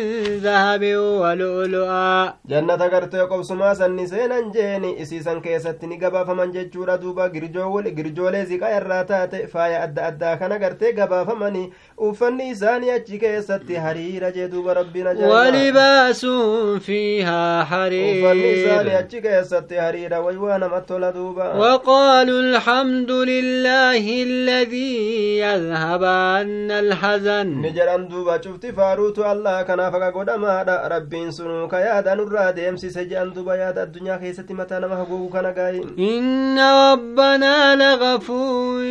ذهب 0.46 0.82
ولؤلؤا 0.96 2.32
جنات 2.50 2.82
غرت 2.82 3.16
قو 3.16 3.42
سما 3.42 3.74
سنسين 3.74 4.32
انجيني 4.32 5.02
اسيسا 5.02 5.34
كيست 5.44 5.84
نقبا 5.84 6.24
فمن 6.24 6.50
ججور 6.50 6.96
دوبا 6.96 7.26
غرجو 7.26 7.76
ولي 7.76 7.90
غرجو 7.98 8.28
لزيقا 8.28 8.68
يراتات 8.76 9.34
فايا 9.52 9.73
faaya 9.74 9.82
adda 9.82 10.06
addaa 10.06 10.37
kana 10.37 10.58
gartee 10.58 10.92
gabaafamanii 10.92 11.72
uffanni 11.98 12.48
isaanii 12.50 12.90
achi 12.90 13.18
keessatti 13.18 13.74
hariira 13.74 14.30
jee 14.32 14.48
duuba 14.48 14.74
rabbiin 14.74 15.06
ajaa'iba 15.06 15.34
ولباسهم 15.34 16.78
فيها 16.78 17.62
uffanni 17.62 18.52
isaanii 18.52 18.94
achi 18.94 19.22
keessatti 19.22 19.74
hariira 19.74 20.20
way 20.20 20.37
waa 20.37 20.58
namatti 20.58 20.88
tola 20.88 21.12
duuba 21.12 21.54
وقالوا 21.54 22.40
الحمد 22.40 23.10
لله 23.10 24.22
الذي 24.22 25.38
يذهب 25.38 26.04
عنا 26.04 26.80
ni 26.80 26.88
الحزن 26.88 27.72
jedhan 27.74 28.08
duuba 28.08 28.38
cufti 28.38 28.72
faaruutu 28.72 29.24
allah 29.24 29.64
kanaaf 29.66 29.94
akka 29.94 30.10
godhamaadha 30.12 30.88
rabbiin 30.88 31.32
sunuu 31.32 31.68
ka 31.68 31.80
yaada 31.80 32.14
nurraa 32.14 32.52
deemsise 32.52 33.04
jedhan 33.08 33.34
duuba 33.34 33.56
yaada 33.56 33.82
addunyaa 33.82 34.18
keessatti 34.18 34.54
mataa 34.54 34.80
nama 34.80 34.96
haguugu 34.96 35.28
kana 35.28 35.52
gaayi 35.52 35.80
إن 35.98 36.58
ربنا 36.58 37.74
لغفور 37.76 38.84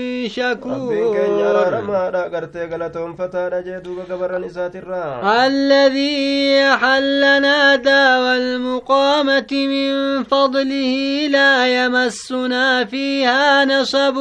الذي 5.47 6.63
حلنا 6.81 7.75
دا 7.75 8.35
المقامة 8.35 9.51
من 9.51 10.23
فضله 10.23 11.27
لا 11.31 11.85
يمسنا 11.85 12.85
فيها 12.85 13.65
نصب 13.65 14.15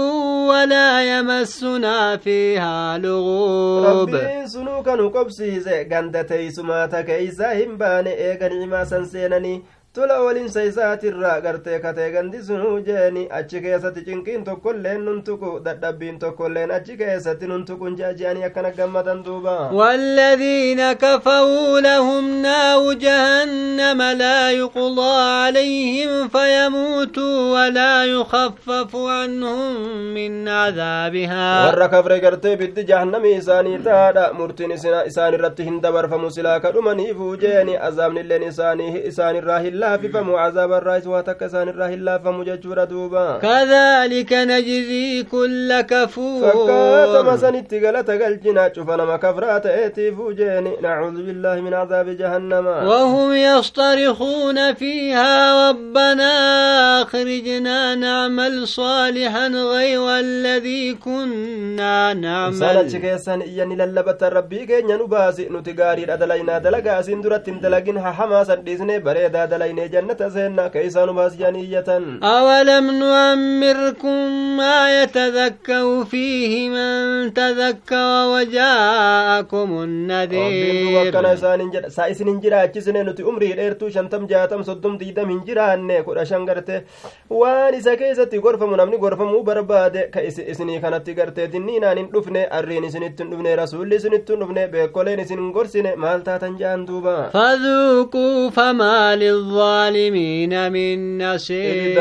ولا 0.49 1.19
يمسنا 1.19 2.17
فيها 2.17 2.99
لغوب 2.99 3.85
ربي 3.85 4.47
سنوك 4.47 4.88
نقبسي 4.88 5.61
زي 5.61 5.88
غندتي 5.93 6.51
سماتك 6.51 7.11
إذا 7.11 7.65
همباني 7.65 8.12
إيغن 8.15 8.62
إما 8.62 8.85
سنسينني 8.85 9.62
tola 9.96 10.14
olinsa 10.24 10.62
isaatirraa 10.64 11.40
gartee 11.44 11.78
katee 11.81 12.11
gandi 12.12 12.38
sunuu 12.44 12.76
jeeni 12.85 13.22
achi 13.38 13.61
keessatti 13.64 14.05
cinqiin 14.07 14.44
tokkolleen 14.44 15.02
nun 15.09 15.18
tuqu 15.26 15.50
dadhabbiin 15.66 16.18
tokkolleen 16.22 16.70
achi 16.76 16.96
keessatti 17.00 17.46
nun 17.50 17.64
tuqun 17.70 17.96
je'anii 18.00 18.44
akkana 18.48 18.70
gammadan 18.78 19.20
duuba 19.26 19.57
والذين 19.72 20.92
كفروا 20.92 21.81
لهم 21.81 22.42
نار 22.42 22.92
جهنم 22.92 24.02
لا 24.02 24.50
يقضى 24.50 25.14
عليهم 25.42 26.28
فيموتوا 26.28 27.37
ولا 27.55 28.05
يخفف 28.05 28.96
عنهم 28.96 29.76
من 30.14 30.48
عذابها 30.48 31.66
warra 31.66 31.88
kafre 31.90 32.18
gartee 32.20 32.57
biddi 32.57 32.85
jahannamii 32.85 33.35
isaanii 33.42 33.78
taadha 33.85 34.33
murtiin 34.33 34.72
isaan 34.72 35.35
irratti 35.35 35.64
hin 35.68 35.83
dabarfamu 35.83 36.31
silaa 36.31 36.59
kadhumaniifuu 36.61 37.37
jeeni 37.37 37.76
azaabnilleen 37.90 38.42
isaanii 38.48 38.90
isaanirraa 39.12 39.59
hin 39.59 39.81
laafifamu 39.85 40.33
cazaaba 40.40 40.77
irraa 40.83 40.99
is 41.03 41.07
waa 41.14 41.23
takka 41.29 41.47
isaan 41.51 41.68
irraa 41.73 41.88
hin 41.95 42.03
laafamu 42.09 42.45
jechuudha 42.51 42.87
duuba 42.92 43.25
كذلك 43.42 44.33
نجزي 44.33 45.23
كل 45.23 45.81
كفور 45.81 46.42
fakkaatama 46.53 47.38
sanitti 47.38 47.81
galata 47.81 48.16
galchina 48.23 48.71
cufa 48.75 48.97
nama 48.97 49.18
kafraa 49.18 49.61
ta'eetiifuu 49.66 50.33
jeeni 50.40 50.73
nacuudu 50.83 51.23
billaahi 51.27 51.62
min 51.62 51.73
cadaabi 51.73 52.14
jahannama 52.23 52.75
وهم 52.87 53.33
يصطرخون 53.33 54.75
فيها 54.75 55.68
ربنا 55.71 56.33
أخرجنا 57.03 57.95
نعمل 57.95 58.68
صالحا 58.68 59.47
غير 59.49 60.03
الذي 60.18 60.95
كنا 60.95 62.14
نعمل 62.14 62.88
keessan 63.03 63.40
iyyanni 63.42 63.77
lallabatan 63.77 64.31
rabbii 64.33 64.66
keenya 64.66 64.97
nu 64.97 65.07
baasi 65.07 65.49
nuti 65.51 65.73
gaariidha 65.81 66.16
dalaynaa 66.23 66.61
dalagaa 66.66 66.97
asin 67.03 67.23
duratti 67.25 67.51
hin 67.51 67.61
dalagin 67.64 67.99
hahamaa 68.05 68.45
san 68.51 68.61
dhiisnee 68.66 69.01
bareedaa 69.07 69.47
dalaynee 69.53 69.71
isaa 69.78 71.06
nu 71.06 71.12
baasi 71.18 71.37
jedhanii 71.38 71.64
iyyatan 71.68 72.02
أولم 72.22 72.87
نعمركم 73.02 74.16
ما 74.56 75.02
يتذكر 75.02 76.04
فيه 76.11 76.68
من 76.68 77.32
تذكر 77.35 78.08
وجاءكم 78.32 79.68
النذير 79.82 81.12
soddom 84.66 84.98
diidam 85.00 85.28
hin 85.30 85.40
jiraanne 85.46 85.96
kudha 86.06 86.24
shan 86.30 86.44
garte 86.46 86.74
waan 87.40 87.74
isa 87.74 87.96
keessatti 88.00 88.38
gorfamu 88.44 88.76
namni 88.80 88.98
gorfamuu 89.04 89.42
barbaade 89.48 90.00
ka 90.14 90.20
isi- 90.28 90.46
isinii 90.52 90.80
kanatti 90.85 91.14
gartee 91.18 91.46
dinniinaan 91.52 91.98
hin 92.00 92.08
dhufne 92.14 92.42
arriin 92.58 92.85
isinitti 92.88 93.22
hin 93.22 93.30
dhufne 93.32 93.56
rasuulli 93.62 93.96
isinitti 94.00 94.32
hin 94.32 94.40
dhufne 94.42 94.62
beekoleen 94.74 95.20
isin 95.24 95.38
hin 95.42 95.52
gorsine 95.56 95.90
maal 96.04 96.20
taatan 96.28 96.54
jaan 96.62 96.87
duuba 96.88 97.16
فذوقوا 97.32 98.50
فما 98.50 99.16
للظالمين 99.16 99.62
الظالمين 99.62 100.72
من 100.72 101.18
نصير. 101.22 101.98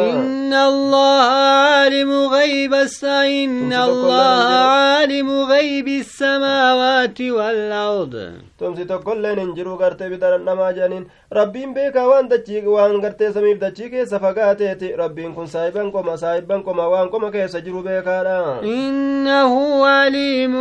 إن 0.00 0.52
الله 0.52 1.22
عالم 1.22 2.10
غيب 2.10 2.74
إن 2.74 3.72
الله 3.72 4.44
عالم 4.44 5.30
غيب 5.30 5.88
السماوات 5.88 7.20
والأرض. 7.20 8.32
Tumsi 8.62 8.84
tokkolleen 8.92 9.38
hin 9.42 9.52
jiru 9.58 9.76
gartee 9.82 10.08
bidarannamaa 10.14 10.72
jedhaniin 10.78 11.06
rabbiin 11.40 11.74
beekaa 11.78 12.06
waan 12.12 12.28
dachii 12.32 12.62
waan 12.76 12.98
gartee 13.04 13.32
samiif 13.36 13.60
dachii 13.64 13.90
keessa 13.94 14.18
fagaateeti 14.26 14.92
rabbiin 15.02 15.34
kun 15.38 15.46
saahiban 15.54 15.92
qoma 15.96 16.16
saahiban 16.24 16.62
qoma 16.68 16.88
waan 16.94 17.10
qoma 17.16 17.30
keessa 17.36 17.60
jiru 17.68 17.82
beekaadha 17.88 18.38
إنه 18.62 19.86
عليم 19.86 20.54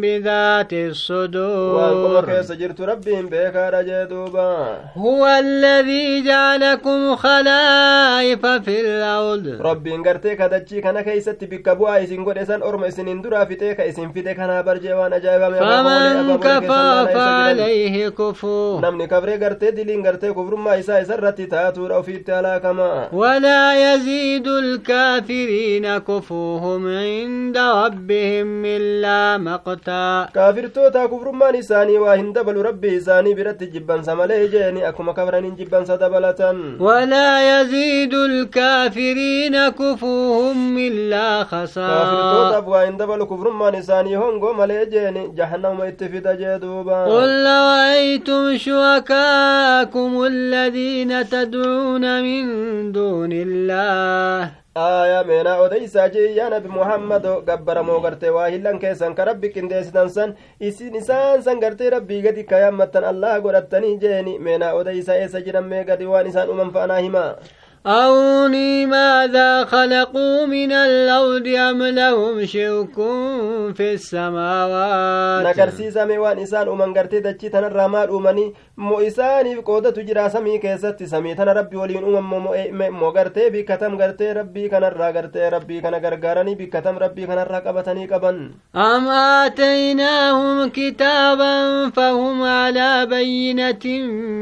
بذات 0.00 0.72
waan 1.76 1.94
qoma 2.02 2.22
keessa 2.28 2.54
jirtu 2.60 2.86
rabbiin 2.86 3.28
beekaadha 3.30 3.82
jee 3.88 4.04
duuba 4.10 4.48
هو 4.96 5.26
الذي 5.26 6.22
جعلكم 6.22 7.16
خلائف 7.16 8.46
في 8.46 8.80
الأرض 8.80 9.46
rabbiin 9.68 10.02
gartee 10.06 10.36
ka 10.36 10.48
dachii 10.48 10.82
kana 10.82 11.02
keeysatti 11.02 11.46
bikka 11.50 11.74
bu'aa 11.78 11.98
isin 12.04 12.24
godhe 12.24 12.44
san 12.46 12.62
orma 12.62 12.86
isinin 12.86 13.22
duraa 13.22 13.46
fixee 13.46 13.74
ka 13.74 13.84
isin 13.84 14.12
fide 14.14 14.34
kanaa 14.34 14.62
barjee 14.62 14.94
waan 14.94 15.12
ajaa'ibame 15.12 15.58
فمن 15.58 16.38
عليه 17.36 18.08
كفو 18.08 18.80
نمني 18.80 19.06
كبري 19.06 19.36
غرتي 19.36 19.70
دلين 19.70 20.06
غرتي 20.06 20.32
كفر 20.32 20.54
ما 20.56 20.78
إسا 20.78 21.00
إسا 21.02 21.16
رتي 21.16 21.46
تاتور 21.46 21.94
أو 21.94 22.02
كما 22.62 23.08
ولا 23.12 23.94
يزيد 23.94 24.48
الكافرين 24.48 25.98
كفوهم 25.98 26.82
عند 26.96 27.58
ربهم 27.58 28.64
إلا 28.64 29.38
مقتا 29.38 30.28
كافر 30.34 30.66
توتا 30.66 31.06
كفر 31.06 31.30
ما 31.32 31.50
نساني 31.50 31.98
وهند 31.98 32.38
بل 32.38 32.56
ربي 32.56 33.00
ساني 33.00 33.34
برت 33.34 33.62
جبان 33.62 34.02
سمالي 34.02 34.48
جيني 34.48 34.88
أكما 34.88 35.12
كبران 35.12 35.56
جبان 35.56 35.84
سدبلتا 35.84 36.50
ولا 36.80 37.60
يزيد 37.60 38.14
الكافرين 38.14 39.68
كفوهم 39.68 40.78
إلا 40.78 41.44
خسارا 41.44 42.04
كافر 42.04 42.20
توتا 42.32 42.58
بوهند 42.60 43.02
بل 43.02 43.24
كفر 43.24 43.50
ما 43.50 43.70
نساني 43.70 44.16
هنغو 44.16 44.52
مالي 44.52 44.86
جيني 44.86 45.28
جهنم 45.36 45.80
اتفيد 45.80 46.28
جيدوبا 46.28 47.04
قل 47.16 47.46
رأيتم 47.46 48.56
شركاكم 48.56 50.10
الذين 50.32 51.28
تدعون 51.28 52.04
من 52.22 52.44
دون 52.92 53.32
الله 53.32 54.50
odeysaa 55.64 56.08
jee 56.14 56.36
yaa 56.36 56.50
nabi 56.52 56.68
muhammado 56.68 57.40
gabbaramoo 57.46 58.00
gartee 58.04 58.32
waa 58.36 58.48
hillan 58.54 58.78
keessan 58.82 59.14
ka 59.18 59.24
rabbi 59.24 59.48
qindeessitan 59.54 60.08
san 60.16 60.34
isin 60.60 60.94
isaan 61.00 61.42
san 61.46 61.60
gartee 61.64 61.90
rabbii 61.96 62.20
gadi 62.26 62.44
ka 62.50 62.58
yaammattan 62.64 63.04
allah 63.12 63.40
godhattanii 63.46 63.96
jeeni 64.02 64.38
meenaa 64.48 64.74
odeysaa 64.80 65.16
eessa 65.22 65.40
jiran 65.46 65.64
mee 65.72 65.84
أروني 67.86 68.86
ماذا 68.86 69.64
خلقوا 69.64 70.46
من 70.46 70.72
الأرض 70.72 71.46
أم 71.46 71.82
لهم 71.82 72.46
شرك 72.46 72.94
في 73.78 73.94
السماوات؟ 73.94 75.46
نكر 75.46 75.70
سيسا 75.70 76.04
ميوان 76.04 76.38
إسان 76.38 76.68
أمان 76.68 76.94
قرتي 76.94 77.20
دجي 77.20 77.48
تنا 77.48 77.66
الرامال 77.66 78.10
أماني 78.10 78.54
مو 78.76 79.00
إساني 79.00 79.54
قودة 79.54 79.90
تجرا 79.90 80.28
سمي 80.28 80.58
كيسات 80.58 81.02
سمي 81.02 81.34
تنا 81.34 81.52
ربي 81.52 81.76
وليون 81.76 82.04
أمان 82.16 82.24
مو 82.24 82.54
مو 83.00 83.10
قرتي 83.10 83.50
بي 83.50 83.62
كتم 83.62 83.98
ربي 84.20 84.68
كان 84.68 84.84
الرا 84.84 85.06
قرتي 85.06 85.48
ربي 85.48 85.80
كان 85.80 85.94
قرقراني 85.94 86.54
بي 86.54 86.70
ربي 86.86 87.26
كان 87.26 87.38
الرا 87.38 87.58
قبتني 87.58 88.06
قبن. 88.06 88.50
أم 88.76 89.08
آتيناهم 89.08 90.68
كتابا 90.68 91.54
فهم 91.90 92.42
على 92.42 93.06
بينة 93.06 93.84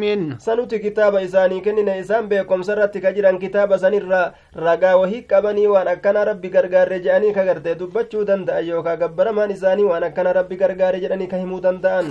من 0.01 0.39
سنوتي 0.39 0.79
كتاب 0.79 1.15
إساني 1.15 1.61
كنين 1.61 1.89
إسان 1.89 2.29
بيكم 2.29 2.63
سرتك 2.63 3.07
جران 3.07 3.34
jiran 3.35 3.41
kitaaba 3.41 3.79
sanirraa 3.79 4.33
ragaa 4.67 4.97
wahii 4.97 5.23
qabanii 5.31 5.67
waan 5.75 5.89
akkana 5.89 6.25
rabbi 6.31 6.49
gargaarre 6.55 6.99
jedhanii 7.05 7.33
ka 7.37 7.45
gartee 7.49 7.75
dubbachuu 7.81 8.25
danda'an 8.31 8.67
yookaa 8.69 8.97
gabbaramaan 9.03 9.51
isaanii 9.57 9.85
waan 9.91 10.05
akkana 10.09 10.33
rabbi 10.39 10.57
gargaare 10.63 11.01
jedhanii 11.05 11.27
ka 11.33 11.37
himuu 11.43 11.61
danda'an 11.67 12.07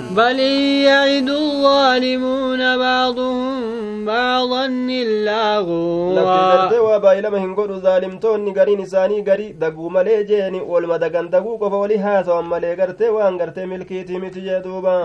بعضهم 2.78 4.06
بعضا 4.06 4.66
إلا 4.66 5.60
lafti 5.60 5.70
غرورا 5.70 6.54
gartee 6.54 6.80
waa 6.88 7.00
baay'ilama 7.06 7.40
hin 7.44 7.54
godhu 7.60 7.80
zaalimtoonni 7.86 8.52
gariin 8.58 8.82
isaanii 8.86 9.22
garii 9.30 9.54
daguu 9.64 9.90
malee 9.96 10.24
jeeni 10.32 10.60
walma 10.72 10.98
dagan 11.04 11.30
daguu 11.36 11.58
qofa 11.62 11.78
walii 11.84 11.98
haasawan 12.08 12.46
malee 12.54 12.76
gartee 12.82 13.10
waan 13.18 13.38
gartee 13.42 13.66
milkiitii 13.74 14.20
miti 14.26 14.42
jee 14.48 14.60
duuba 14.66 14.96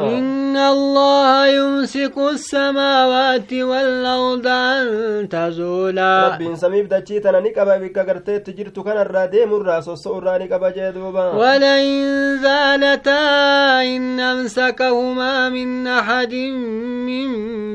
الله 0.73 1.47
يمسك 1.47 2.17
السماوات 2.19 3.53
والأرض 3.71 4.47
أن 4.47 5.29
تزولا 5.29 6.08
rabbiin 6.29 6.57
samiif 6.57 6.89
dachii 6.93 7.21
tana 7.21 7.41
ni 7.41 7.51
qaba 7.59 7.79
bikka 7.83 8.05
garteetti 8.09 8.53
jirtu 8.59 8.85
kanarraa 8.89 9.27
deemurraa 9.35 9.81
sossa'urraa 9.89 10.39
ni 10.39 10.49
qaba 10.55 10.71
jee 10.77 10.93
duuba 10.93 11.25
ولئن 11.39 12.39
زالتا 12.43 13.21
إن 13.97 14.21
أمسكهما 14.21 15.49
من 15.49 15.87
أحد 15.87 16.35
من 17.09 17.29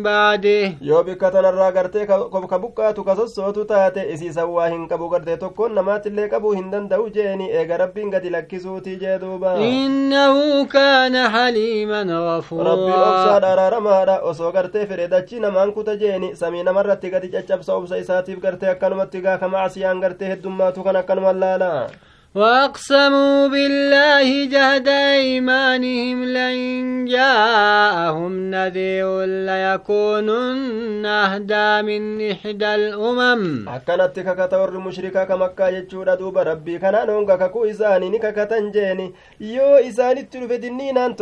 بعده 0.03 0.73
yoo 0.81 1.03
bikka 1.03 1.31
tanarraa 1.31 1.71
gartee 1.71 2.05
ka 2.05 2.57
buqqaatu 2.63 3.03
ka 3.05 3.15
sossootu 3.15 3.65
taate 3.65 4.01
isiisan 4.13 4.47
waa 4.55 4.67
hin 4.69 4.87
qabu 4.87 5.09
gartee 5.09 5.37
tokkoon 5.37 5.73
namaatillee 5.75 6.27
qabuu 6.33 6.53
hin 6.57 6.71
danda'u 6.71 7.09
jeeni 7.17 7.49
eega 7.51 7.77
rabbiin 7.83 8.09
gadi 8.11 8.29
lakkisuutii 8.35 8.97
jee 9.03 9.17
duuba 9.19 9.55
إنه 9.57 10.65
كان 10.65 11.15
حليما 11.29 12.01
rabbiin 12.03 12.27
غفورا 12.27 12.73
obsaadha 12.73 13.51
araaramaadha 13.53 14.19
osoo 14.29 14.51
gartee 14.51 14.85
fedhe 14.85 15.07
dachii 15.07 15.39
namaan 15.39 15.71
kuta 15.73 15.95
jeeni 15.95 16.35
samii 16.35 16.63
namarratti 16.63 17.09
gadi 17.09 17.29
caccabsa 17.29 17.73
obsa 17.75 17.97
isaatiif 18.23 18.39
gartee 18.41 18.69
akkanumatti 18.71 19.21
gaa 19.21 19.37
ka 19.37 19.47
macsiyaan 19.47 19.99
gartee 20.01 20.29
heddummaatu 20.31 20.83
kan 20.83 20.95
akkanuma 20.95 21.33
laala 21.33 21.89
وأقسموا 22.35 23.47
بالله 23.47 24.45
جهد 24.45 24.87
أيمانهم 24.87 26.23
لئن 26.25 27.05
جاءهم 27.05 28.33
نذير 28.51 29.25
ليكونن 29.49 31.05
أهدى 31.05 31.81
من 31.87 32.31
إحدى 32.31 32.75
الأمم. 32.75 33.69
أكنت 33.69 34.19
كتور 34.19 34.69
المشركة 34.69 35.23
كمكة 35.23 35.67
يجود 35.67 36.09
دوب 36.17 36.37
ربي. 36.37 36.77
كان 36.77 37.07
نونك 37.07 37.31
ككو 37.39 37.65
إساني 37.65 38.09
نكا 38.09 38.31
كتنجيني 38.31 39.13
يو 39.39 39.75
إساني 39.75 40.21
تلو 40.23 40.47
في 40.47 40.57
دنين 40.57 41.15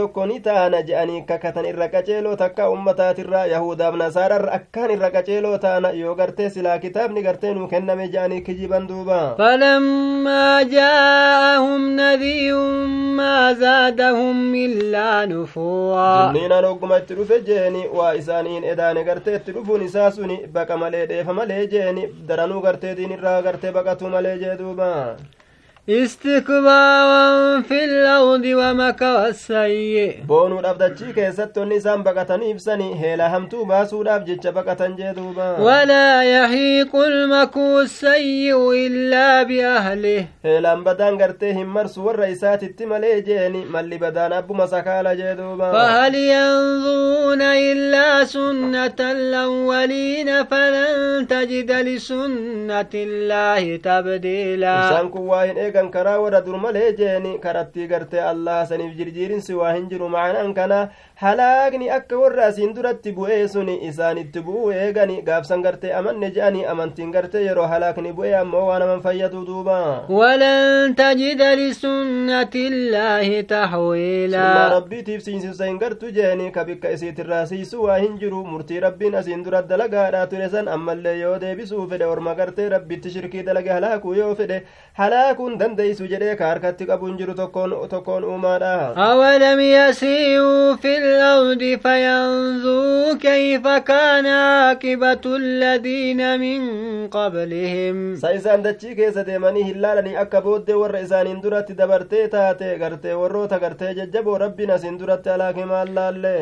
تانا 0.44 0.82
جاني 0.82 1.22
ككتن 1.22 1.66
إرقاجيلو 1.66 2.34
تكا 2.34 2.68
أمتات 2.74 3.20
الرا 3.20 3.46
يهودا 3.46 3.90
بن 3.90 4.12
سارا 4.12 4.56
أكان 4.56 4.90
إرقاجيلو 4.92 5.56
تانا. 5.56 5.90
يو 5.92 6.14
غرتي 6.14 6.50
سلا 6.50 6.78
كتاب 6.78 7.12
نغرتي 7.12 7.54
نوكنا 7.54 7.96
مجاني 7.96 8.40
كجيبان 8.40 8.88
دوبا. 8.88 9.36
فلما 9.40 10.64
جاء 10.64 11.01
kenname 11.01 11.97
je'anii 11.97 11.97
kijiban 11.97 11.97
duuba 11.97 11.97
فلما 11.97 11.97
جاءهم 11.97 11.97
نذير 11.97 12.57
ما 13.17 13.53
زادهم 13.53 14.55
إلا 14.55 15.27
نفورا 15.27 16.33
dinniinaan 16.33 16.65
hogguma 16.65 16.99
itti 16.99 17.15
dhufe 17.15 17.41
jeeni 17.47 17.83
waa 17.99 18.15
isaaniin 18.15 18.65
edaane 18.65 19.05
gartee 19.05 19.37
itti 19.37 19.53
dhufuun 19.53 19.83
isaa 19.83 20.11
suni 20.11 20.37
baqa 20.53 20.77
malee 20.77 21.07
dheefa 21.07 21.33
malee 21.33 21.67
jeeni 21.67 22.07
daranuu 22.29 22.61
gartee 22.63 22.95
diinirraa 22.97 23.43
gartee 23.43 23.73
استكبارا 25.90 27.62
في 27.62 27.84
الأرض 27.84 28.46
ومكر 28.46 29.26
السيء 29.28 30.14
boonuudhaaf 30.30 30.78
dachii 30.78 31.14
keessatti 31.16 31.60
onni 31.60 31.76
isaan 31.82 32.04
baqatanii 32.04 32.50
ibsanii 32.56 32.94
heela 33.02 33.30
hamtuu 33.34 33.66
baasuudhaaf 33.66 34.24
jecha 34.28 34.52
baqatan 34.52 34.94
jee 35.00 35.14
duuba 35.18 35.58
ولا 35.60 36.24
يحيق 36.24 36.96
المكر 36.96 37.80
السيء 37.82 38.72
إلا 38.88 39.44
بأهله 39.44 40.26
heelaan 40.46 40.84
badaan 40.84 41.18
gartee 41.18 41.54
hin 41.54 41.68
marsu 41.68 42.06
warra 42.06 42.28
isaatitti 42.36 42.86
malee 42.86 43.22
jeeni 43.22 43.66
malli 43.66 43.98
badaan 43.98 44.34
abbuma 44.34 44.68
sakaala 44.68 45.16
jee 45.16 45.36
duuba 45.36 45.72
فهل 45.72 46.16
ينظرون 46.16 47.42
إلا 47.42 48.24
سنة 48.26 49.00
الأولين 49.00 50.44
فلن 50.46 51.28
تجد 51.28 51.72
لسنة 51.72 52.94
الله 52.96 53.78
تبديلا 53.78 54.76
isaan 54.90 55.10
kun 55.10 55.28
waa 55.28 55.44
hin 55.46 55.58
eegan 55.72 55.92
karaa 55.96 56.20
warra 56.20 56.42
dur 56.46 56.58
malee 56.68 56.92
jeeni 57.00 57.34
karattii 57.48 57.88
gartee 57.88 58.22
allah 58.32 58.60
saniif 58.68 58.94
jirjiirinsi 59.00 59.54
waa 59.62 59.74
hin 59.74 59.88
jiru 59.92 60.10
macanaan 60.16 60.54
kana 60.54 60.80
halaakni 61.24 61.90
akka 61.98 62.20
warra 62.22 62.46
asiin 62.52 62.74
duratti 62.76 63.12
bu'ee 63.18 63.48
suni 63.54 63.76
isaanitti 63.90 64.44
bu'uu 64.48 64.72
eegani 64.84 65.22
gaafsan 65.28 65.64
gartee 65.66 65.94
amanne 66.00 66.32
je'anii 66.38 66.66
amantiin 66.74 67.12
gartee 67.16 67.44
yeroo 67.48 67.68
halaakni 67.74 68.14
bu'ee 68.20 68.36
ammoo 68.42 68.66
waan 68.70 68.86
aman 68.88 69.02
fayyadu 69.08 69.46
duuba 69.50 69.80
تجد 70.98 71.42
لسنة 71.42 72.54
الله 72.56 73.28
sunna 73.42 73.48
تحويلا 73.48 74.70
rabbiitiif 74.76 75.22
siinsiisa 75.24 75.66
hin 75.66 75.80
gartu 75.80 76.12
jeeni 76.18 76.52
ka 76.52 76.66
bikka 76.66 76.90
isiitirraa 76.96 77.46
siisu 77.46 77.84
waa 77.84 77.98
hin 78.04 78.18
jiru 78.24 78.44
murtii 78.46 78.80
rabbiin 78.80 79.16
asiin 79.22 79.44
dura 79.46 79.62
dalagaadha 79.72 80.28
ture 80.28 80.50
san 80.50 80.68
ammallee 80.68 81.16
yoo 81.22 81.36
deebisuu 81.46 81.88
fedhe 81.94 82.06
orma 82.14 82.36
gartee 82.42 82.70
rabbitti 82.76 83.14
shirkii 83.16 83.44
dalage 83.50 83.72
halaakuu 83.78 84.14
yoo 84.22 84.36
fedhe 84.42 84.62
halaakuun 85.02 85.58
dandeeysu 85.62 86.08
jedhee 86.14 86.36
ka 86.42 86.48
harkatti 86.52 86.86
qabu 86.92 87.06
hin 87.12 87.18
jiru 87.22 87.34
tokkoon 87.42 88.24
uumaadha 88.34 88.76
أولم 89.12 89.60
يسيروا 89.60 90.76
في 90.76 90.92
الأرض 90.98 91.64
فينظروا 91.84 93.14
كيف 93.14 93.68
كان 93.68 94.26
عاقبة 94.26 95.22
الذين 95.26 96.40
من 96.40 96.62
قبلهم 97.08 98.16
sa 98.22 98.34
isaan 98.38 98.64
dachii 98.64 98.96
keessa 98.96 99.24
deemanii 99.28 99.64
hin 99.70 99.82
laalanii 99.82 100.16
akka 100.24 100.42
booddee 100.42 100.76
warra 100.82 101.00
isaaniin 101.06 101.42
duratti 101.44 101.74
dabartee 101.82 102.28
taate 102.28 102.78
gartee 102.84 103.14
warroota 103.22 103.60
gartee 103.60 103.94
jajjaboo 104.00 104.38
rabbiin 104.44 104.72
asiin 104.78 105.00
duratti 105.00 105.30
halaake 105.30 105.66
maal 105.66 105.94
laalle 105.96 106.36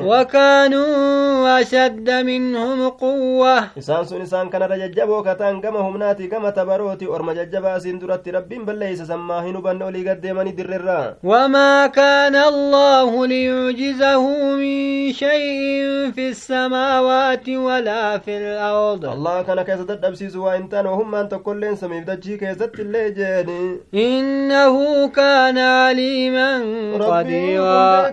وكانوا 0.69 1.61
أشد 1.61 2.09
منهم 2.09 2.89
قوة 2.89 3.63
isaan 3.77 4.05
sun 4.05 4.21
isaan 4.21 4.49
kanarra 4.49 4.77
jajjaboo 4.77 5.23
kataan 5.23 5.61
gama 5.61 5.79
humnaati 5.87 6.27
gama 6.27 6.51
tabarooti 6.51 7.07
orma 7.07 7.33
jajjabaa 7.33 7.73
asiin 7.79 7.99
duratti 8.01 8.31
rabbiin 8.31 8.65
balleeysa 8.65 9.05
sammaa 9.11 9.41
hin 9.47 9.55
hubanne 9.59 9.83
olii 9.89 10.03
gaddeemanii 10.09 10.55
dirrerra 10.59 10.99
وما 11.23 11.87
كان 11.87 12.35
الله 12.35 13.27
ليعجزه 13.27 14.23
من 14.61 15.13
شيء 15.13 16.11
في 16.15 16.29
السماوات 16.29 17.49
ولا 17.49 18.17
في 18.17 18.37
الأرض 18.37 19.05
allah 19.05 19.37
kana 19.45 19.63
keessa 19.67 19.85
dadhabsiisu 19.91 20.43
waa 20.43 20.55
hin 20.57 20.67
taane 20.69 20.89
wahummaan 20.89 21.27
tokkoilleen 21.29 21.77
samiif 21.77 22.05
dachii 22.11 22.37
keessatti 22.37 22.81
illee 22.81 23.11
jeeni 23.19 23.61
إنه 23.93 25.07
كان 25.07 25.57
عليما 25.57 26.51
قديرا 26.99 28.11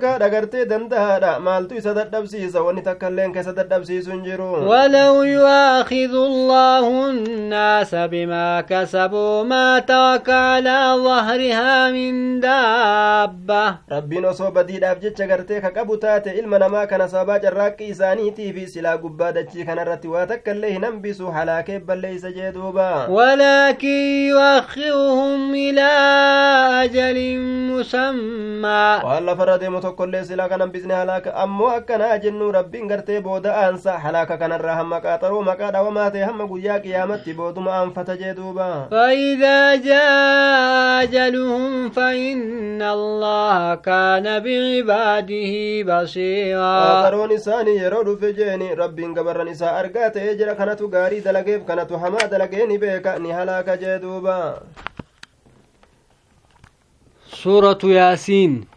maaltu 1.47 1.75
isa 1.77 1.95
dadhabsiisa 1.95 2.63
wanni 2.63 2.83
takkailleen 2.83 3.33
keessa 3.33 3.53
dadhabsiisu 3.53 4.11
hin 4.11 4.23
jiru 4.25 4.67
ولو 4.69 5.23
يؤاخذ 5.23 6.15
الله 6.15 7.11
الناس 7.11 7.95
بما 7.95 8.61
كسبوا 8.61 9.43
ما 9.45 9.79
ترك 9.79 10.29
على 10.31 10.86
ظهرها 10.95 11.91
من 11.91 12.41
دابة. 12.41 13.77
ربي 13.93 14.21
نصو 14.21 14.51
بديد 14.51 14.85
أبجد 14.85 15.19
شغرتك 15.19 15.73
كابو 15.73 15.95
تاتي 15.95 16.41
إلما 16.41 16.59
نما 16.59 16.85
كان 16.85 17.09
صابا 17.09 17.37
جراك 17.37 17.83
إساني 17.83 18.31
تي 18.31 18.53
في 18.53 18.67
سلا 18.67 18.93
قبا 18.93 19.31
دجي 19.31 19.65
نراتي 19.65 19.97
رتوا 19.97 20.25
تكالي 20.25 20.79
نمبسو 20.79 21.33
حلاك 21.33 21.71
بل 21.71 21.99
ليس 21.99 22.27
جيدوبا 22.27 23.07
ولكن 23.07 23.89
يؤخرهم 24.29 25.55
إلى 25.55 25.91
أجل 26.85 27.39
مسمى. 27.71 29.01
والله 29.05 29.35
فرد 29.35 29.65
متوكل 29.65 30.25
سلا 30.25 30.47
كان 30.47 30.59
نمبسني 30.59 30.97
حلاك 30.97 31.29
أمو 31.29 31.69
أكنا 31.69 32.17
جنو 32.17 32.51
ربي 32.51 32.81
نغرتي 32.81 33.21
بودا 33.21 33.69
أنسى. 33.69 33.91
حلاك 33.91 34.39
كان 34.39 34.53
الرحمة 34.53 34.99
كاترو 34.99 35.43
مكادا 35.43 35.81
وماتي 35.81 36.25
هم 36.25 36.53
قياك 36.53 36.87
يا 36.87 37.05
متي 37.05 37.33
بودم 37.33 37.69
أنفتجي 37.69 38.33
دوبا 38.33 38.89
فإذا 38.91 39.75
جاء 39.75 40.76
أجلهم 41.03 41.91
فإن 41.91 42.83
الله 42.83 43.75
كان 43.75 44.27
بعباده 44.45 45.53
بصيرا 45.89 46.77
jeeni 48.37 48.75
rabbiin 48.77 49.15
gabarran 49.15 49.49
isaa 49.49 49.77
argaa 49.81 50.11
ta'ee 50.11 50.35
jira 50.41 50.55
kanatu 50.61 50.89
gaarii 50.89 51.21
dalageef 51.25 51.63
kanatu 51.67 51.99
hamaa 51.99 52.27
dalagee 52.31 52.67
ni 52.67 52.79
beeka 52.79 53.19
ni 53.19 53.31
halaaka 53.39 53.77
jee 53.77 53.99
duuba 53.99 54.61
سورة 57.43 57.79
ياسين 57.85 58.76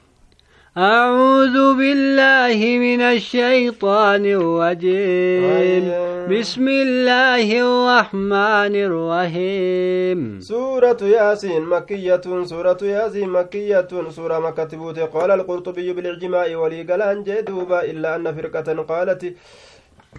أعوذ 0.79 1.57
بالله 1.79 2.59
من 2.79 3.01
الشيطان 3.01 4.23
الرجيم. 4.39 5.83
بسم 6.31 6.65
الله 6.67 7.47
الرحمن 7.67 8.73
الرحيم. 8.87 10.19
سورة 10.39 11.01
ياسين 11.01 11.63
مكية 11.75 12.25
سورة 12.51 12.81
ياسين 12.81 13.29
مكية 13.29 13.91
سورة 14.09 14.39
مكة 14.39 14.63
تبوت. 14.63 14.99
قال 14.99 15.31
القرطبي 15.31 15.93
بالإعجماء 15.93 16.55
ولي 16.55 16.81
قال 16.89 17.23
جدوبا 17.27 17.79
إلا 17.91 18.15
أن 18.15 18.35
فرقة 18.35 18.67
قالت 18.91 19.33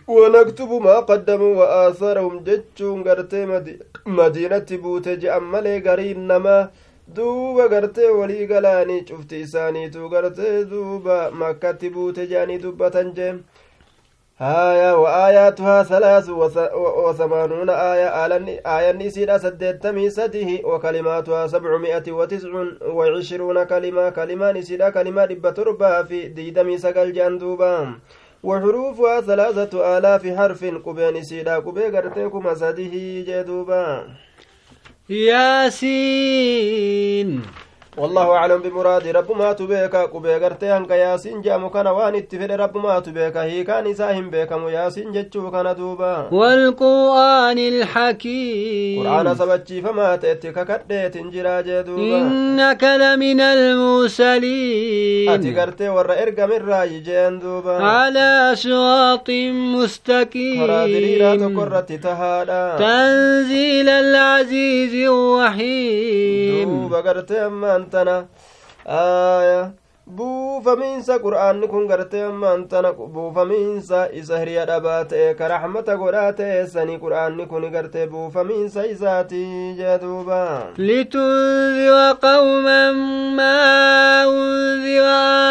ونكتب 0.08 0.70
ما 0.86 0.96
قدموا 1.00 1.54
وآثارهم 1.60 2.44
جتشون 2.44 2.98
قرتي 3.08 3.46
مدي 3.46 3.78
مدينة 4.06 4.68
بوت 4.70 5.08
جأملي 5.08 5.78
قرين 5.86 6.18
نما 6.26 6.68
duuba 7.16 7.68
gartee 7.68 8.10
walii 8.18 8.46
galaanii 8.46 9.04
cufti 9.08 9.40
isaaniitu 9.40 10.08
gartee 10.08 10.64
duuba 10.70 11.30
makkatti 11.30 11.90
buute 11.90 12.26
jedhanii 12.26 12.58
dubbatan 12.62 13.12
jee 13.14 13.34
haya 14.38 14.90
isiidha 19.08 19.38
saddeettamii 19.38 20.10
sadihi 20.10 20.62
wa 20.62 20.80
kalimaatuhaa 20.80 21.48
sabcu 21.48 21.78
mi'ati 21.78 22.12
wa 22.12 22.26
tiscun 22.26 22.78
wa 22.94 23.06
cishruuna 23.16 23.66
kalima 23.66 24.10
kalimaan 24.10 24.56
isiidha 24.56 24.92
kalimaa 24.92 25.26
dhibba 25.26 25.52
torbaa 25.52 26.04
fi 26.04 26.28
diidamii 26.28 26.78
sagal 26.78 27.12
jedhan 27.12 27.38
duuba 27.38 27.70
وحروفها 28.42 29.20
ثلاثة 29.20 29.98
آلاف 29.98 30.26
حرف 30.36 30.64
قبين 30.86 31.22
سيدا 31.22 31.56
قبي 31.58 31.84
قرتيكم 31.84 32.54
سده 32.54 32.94
جدوبا 33.28 34.04
ياسين. 35.10 36.70
والله 37.96 38.30
أعلم 38.30 38.58
بمراد 38.62 39.06
رب 39.08 39.32
ما 39.36 39.52
تبيك 39.52 39.96
قبي 39.96 40.34
قرتي 40.34 40.66
هنك 40.66 40.90
ياسين 40.90 41.40
جامو 41.40 41.70
كان 41.70 41.86
وان 41.86 42.14
اتفد 42.14 42.52
رب 42.52 42.76
ما 42.76 42.98
تبيك 43.00 43.36
هي 43.36 43.64
كان 43.64 43.86
إساهم 43.86 44.30
بيكم 44.30 44.68
ياسين 44.68 45.12
جتشو 45.12 45.50
كان 45.50 45.74
دوبا. 45.76 46.28
والقرآن 46.32 47.58
الحكيم. 47.58 49.06
قرآن 49.06 49.34
سبتشي 49.34 49.82
فما 49.82 50.16
تأتي 50.16 50.52
ككدت 50.52 51.16
جرا 51.16 51.60
جدوبا. 51.60 52.18
إنك 52.18 52.84
لمن 52.84 53.40
المرسلين. 53.40 55.30
قرتي 55.58 55.88
ور 55.88 56.12
إرقى 56.12 56.46
من 56.48 56.68
رأي 56.68 57.00
جين 57.00 57.38
دوبا. 57.38 57.82
على 57.82 58.52
صراط 58.54 59.30
مستقيم. 59.30 60.60
tokkorratti 61.40 61.98
tahaadha 61.98 62.78
تنزيل 62.78 63.88
العزيز 63.88 64.94
الرحيم. 65.08 66.68
duuba 66.70 67.00
gartee 67.02 67.48
ammaan 67.80 67.90
tana 67.90 69.72
buufamiinsa 70.10 71.18
qur'aanni 71.22 71.68
kun 71.68 71.86
gartee 71.88 72.22
ammaan 72.26 72.64
tana 72.68 72.92
buufamiinsa 72.92 74.08
isa 74.20 74.38
hiriya 74.40 74.64
dhabaa 74.66 75.04
ta'e 75.10 75.34
ka 75.38 75.48
raxmata 75.52 75.94
godhaa 76.00 76.32
ta'e 76.38 76.66
sanii 76.72 76.98
qur'aanni 77.04 77.46
kun 77.46 77.68
gartee 77.70 78.06
buufamiinsa 78.06 78.86
isaatii 78.94 79.76
jee 79.78 79.98
duuba 80.02 80.72
لتنذر 80.78 82.12
قوما 82.22 82.92
ما 83.38 83.60
أنذر 84.24 85.04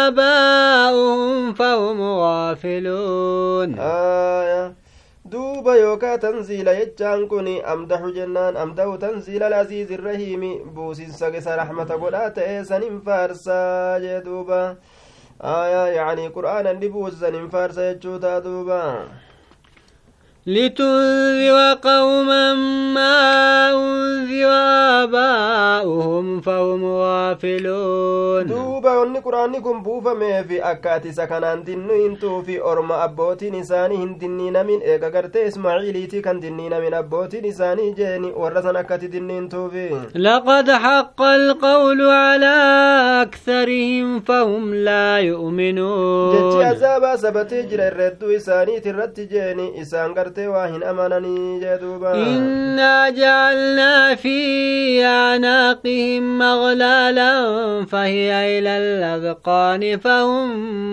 آباؤهم 0.06 1.54
فهم 1.54 1.98
غافلون 2.02 3.78
aya 3.78 4.72
jechaan 6.80 7.28
kun 7.28 7.46
amdaxu 7.72 8.12
jennaan 8.14 8.56
amdahu 8.56 8.98
tanziila 8.98 9.46
alaziizi 9.46 9.94
irrahiimi 9.94 10.52
buusinsa 10.74 11.28
isa 11.38 11.56
raxmata 11.56 11.96
godhaa 11.98 12.30
ta'e 12.30 12.64
sanin 12.64 13.00
faarsaa 13.00 14.00
jee 14.00 14.20
duuba 14.24 14.76
aya 15.40 15.82
yacni 15.98 16.28
qur'aanan 16.36 16.80
dhibuusi 16.80 17.16
sanin 17.16 17.48
faarsa 17.50 17.82
jechuu 17.92 18.18
taa 18.18 18.40
duuba 18.40 18.80
لتنذر 20.46 21.74
قوما 21.82 22.54
ما 22.94 23.70
أنذر 23.72 24.50
آباؤهم 25.02 26.40
فهم 26.40 26.84
غافلون 26.84 28.46
دوبا 28.46 29.02
أني 29.02 29.18
قرآني 29.18 29.60
كم 29.60 29.82
بوفا 29.82 30.42
في 30.42 30.60
أكاتي 30.70 31.12
سكان 31.12 31.64
دنين 31.64 32.16
في 32.46 32.62
أرما 32.62 33.04
أبوتي 33.04 33.50
نساني 33.50 33.96
هندنين 33.96 34.66
من 34.66 34.80
إيقا 34.80 35.08
قرت 35.08 35.36
إسماعيليتي 35.36 36.20
كان 36.20 36.40
دنين 36.40 36.80
من 36.80 36.94
أبوتي 36.94 37.40
نساني 37.40 37.92
جيني 37.92 38.32
ورسان 38.36 38.76
أكاتي 38.76 39.06
دنين 39.06 39.48
في. 39.48 39.90
لقد 40.14 40.70
حق 40.70 41.22
القول 41.22 42.00
على 42.02 42.56
أكثرهم 43.22 44.20
فهم 44.20 44.74
لا 44.74 45.18
يؤمنون. 45.18 46.50
جتي 46.50 46.64
عذابا 46.64 47.16
سبتي 47.16 47.62
جرى 47.62 47.88
الرد 47.88 48.24
إساني 48.24 48.80
ترد 48.80 49.20
جيني 49.32 49.82
إسان 49.82 50.14
قرت 50.14 50.29
gartee 50.30 50.46
waa 50.46 50.66
hin 50.66 50.82
amananii 50.82 51.60
jee 51.60 51.78
duuba 51.78 52.12
إنا 52.14 53.10
جعلنا 53.10 54.14
في 54.14 55.04
أعناقهم 55.04 56.42
أغلالا 56.42 57.32
فهي 57.86 58.58
إلى 58.58 58.78
الأذقان 58.78 59.98
فهم 59.98 60.50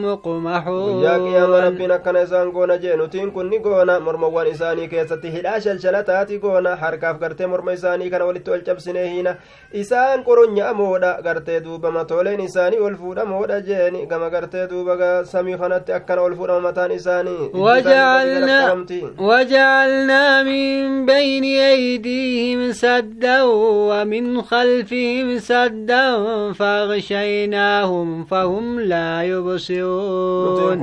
guyyaa 0.07 1.19
qiyaama 1.19 1.61
rabbiin 1.61 1.91
akkana 1.91 2.21
isaan 2.21 2.51
goona 2.51 2.77
jee 2.77 2.95
nutiin 2.95 3.31
kun 3.31 3.49
ni 3.49 3.59
goona 3.59 3.99
mormawwan 3.99 4.47
isaanii 4.47 4.87
keessatti 4.87 5.31
hidhaa 5.31 5.59
shalshalataati 5.65 6.37
goona 6.39 6.75
harkaaf 6.75 7.19
gartee 7.19 7.47
morma 7.47 7.73
isaanii 7.77 8.09
kana 8.09 8.25
walitti 8.25 8.51
ol 8.51 8.61
cabsinee 8.67 9.07
hiina 9.09 9.35
isaan 9.81 10.23
qoronya'amoodha 10.27 11.11
gartee 11.27 11.59
duuba 11.65 11.91
matooleen 11.97 12.39
isaanii 12.47 12.79
ol 12.87 12.95
fuudhamoodha 13.01 13.61
jeeni 13.69 14.05
gama 14.11 14.29
gartee 14.35 14.67
duuba 14.73 14.95
samii 15.33 15.57
kanatti 15.63 15.93
akkana 15.99 16.21
ol 16.27 16.35
fuudhama 16.41 16.61
mataan 16.69 16.91
isaanii 16.99 17.49
gadi 17.87 19.01
وجعلنا 19.27 20.43
من 20.43 21.05
بين 21.05 21.43
أيديهم 21.43 22.71
سدا 22.71 23.43
ومن 23.89 24.41
خلفهم 24.41 25.39
سدا 25.39 26.07
فغشيناهم 26.53 28.23
فهم 28.23 28.79
لا 28.79 29.23
يبصرون. 29.23 30.77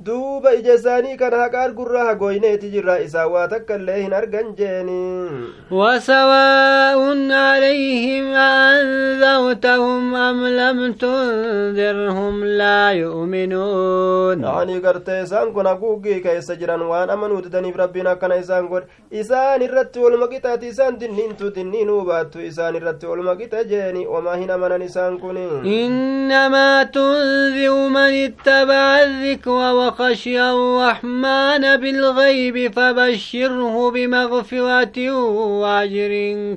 Duuba 0.00 0.52
ija 0.54 0.74
isaanii 0.74 1.16
kana 1.16 1.36
haqaar 1.42 1.70
gurraa 1.76 2.04
hagooyneeti 2.06 2.68
jirra 2.72 2.98
isaan 3.04 3.30
waa 3.34 3.46
takka 3.52 3.76
illee 3.80 4.00
hin 4.02 4.12
argan 4.12 4.52
jeeni 4.58 5.00
وسواء 5.70 6.98
عليهم 7.32 8.26
أأنذرتهم 8.34 10.14
أم 10.14 10.46
لم 10.46 10.92
تنذرهم 10.92 12.44
لا 12.44 12.90
يؤمنون 12.92 14.42
ta'anii 14.42 14.80
gartee 14.80 15.22
isaan 15.22 15.52
kun 15.52 15.66
haguuggii 15.66 16.20
keessa 16.22 16.54
jiran 16.60 16.82
waan 16.90 17.10
amanuu 17.10 17.40
didaniif 17.42 17.76
rabbiin 17.76 18.06
akkana 18.06 18.36
isaan 18.36 18.68
godhe 18.68 18.86
isaan 19.10 19.62
irratti 19.62 19.98
olma 20.00 20.26
qixaati 20.28 20.68
isaan 20.74 21.00
dinniintu 21.00 21.54
dinniinuu 21.56 22.04
baattu 22.10 22.40
isaan 22.50 22.74
irratti 22.80 23.06
olma 23.06 23.34
qixa 23.40 23.64
jeeni 23.72 24.06
wamaa 24.06 24.36
hin 24.36 24.50
amanan 24.50 24.82
isaan 24.90 25.18
kun 25.24 25.36
إنما 25.36 26.82
تنذر 26.82 27.88
من 27.88 28.12
اتبع 28.26 29.02
الذكر 29.02 29.85
وخشي 29.86 30.40
الرحمن 30.40 31.76
بالغيب 31.76 32.72
فبشره 32.72 33.90
بمغفرة 33.90 34.98
وأجر 35.60 36.12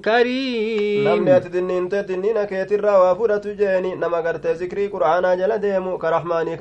كريم. 0.05 1.07
نمت 1.07 1.47
دنين 1.47 1.89
تدنين 1.89 2.43
كيتر 2.43 2.85
وفورة 2.85 3.41
جيني. 3.45 3.95
نما 3.95 4.17
قرت 4.17 4.47
ذكري 4.47 4.87
قرآن 4.87 5.37
جل 5.37 5.57
ديمو 5.57 5.97
كرحماني 5.97 6.55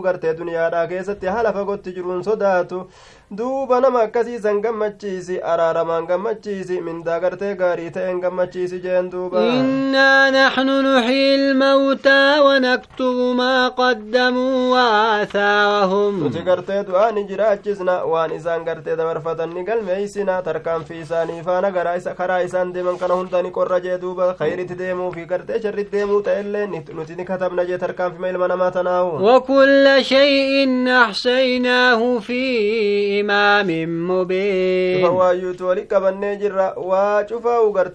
قرت 0.00 0.26
دنيا 0.26 0.68
را 0.68 0.84
كيست 0.84 1.10
تحال 1.10 1.46
تجرون 1.82 2.22
صداتو. 2.22 2.84
Duuba 3.30 3.80
nama 3.80 4.02
akkasiisan 4.06 4.60
gammachiisi 4.60 5.40
araaramaan 5.52 6.06
gammachiisi 6.06 6.80
mindaa 6.88 7.18
gartee 7.20 7.54
gaarii 7.56 7.90
ta'een 7.90 8.20
gammachiisi 8.20 8.80
jeen 8.84 9.10
duuba 9.12 9.40
إنا 9.40 10.30
نحن 10.30 10.68
نحيي 10.84 11.34
الموتى 11.34 12.38
ونكتب 12.40 13.16
ما 13.36 13.68
قدموا 13.68 14.72
وآثارهم 14.72 16.20
nuti 16.24 16.42
gartee 16.44 16.84
du'aa 16.84 17.12
ni 17.12 17.24
jiraachisna 17.30 18.04
waan 18.12 18.30
isaan 18.36 18.64
gartee 18.64 18.96
dabarfatan 18.96 19.54
ni 19.54 19.64
galmeeysina 19.64 20.42
tarkaanfii 20.42 21.00
isaanii 21.00 21.42
faana 21.42 21.72
karaa 21.72 22.42
isaan 22.44 22.72
deeman 22.74 22.98
kana 22.98 23.14
hunda 23.14 23.42
ni 23.42 23.50
qorra 23.50 23.80
jee 23.80 23.98
duuba 24.04 24.34
khayritti 24.38 24.74
deemuu 24.82 25.10
fi 25.16 25.24
gartee 25.32 25.62
sharritti 25.62 25.96
deemuu 25.96 26.20
ta'ellee 26.22 26.66
nuti 26.94 27.16
ni 27.16 27.24
katabna 27.24 27.64
jee 27.64 27.78
tarkaanfima 27.78 28.28
ilma 28.28 28.48
namaa 28.48 28.70
tanaahu 28.70 29.10
وكل 29.24 29.86
شيء 30.04 30.68
أحصيناه 31.02 32.18
في 32.18 33.13
إمام 33.20 33.68
مبين 34.10 35.06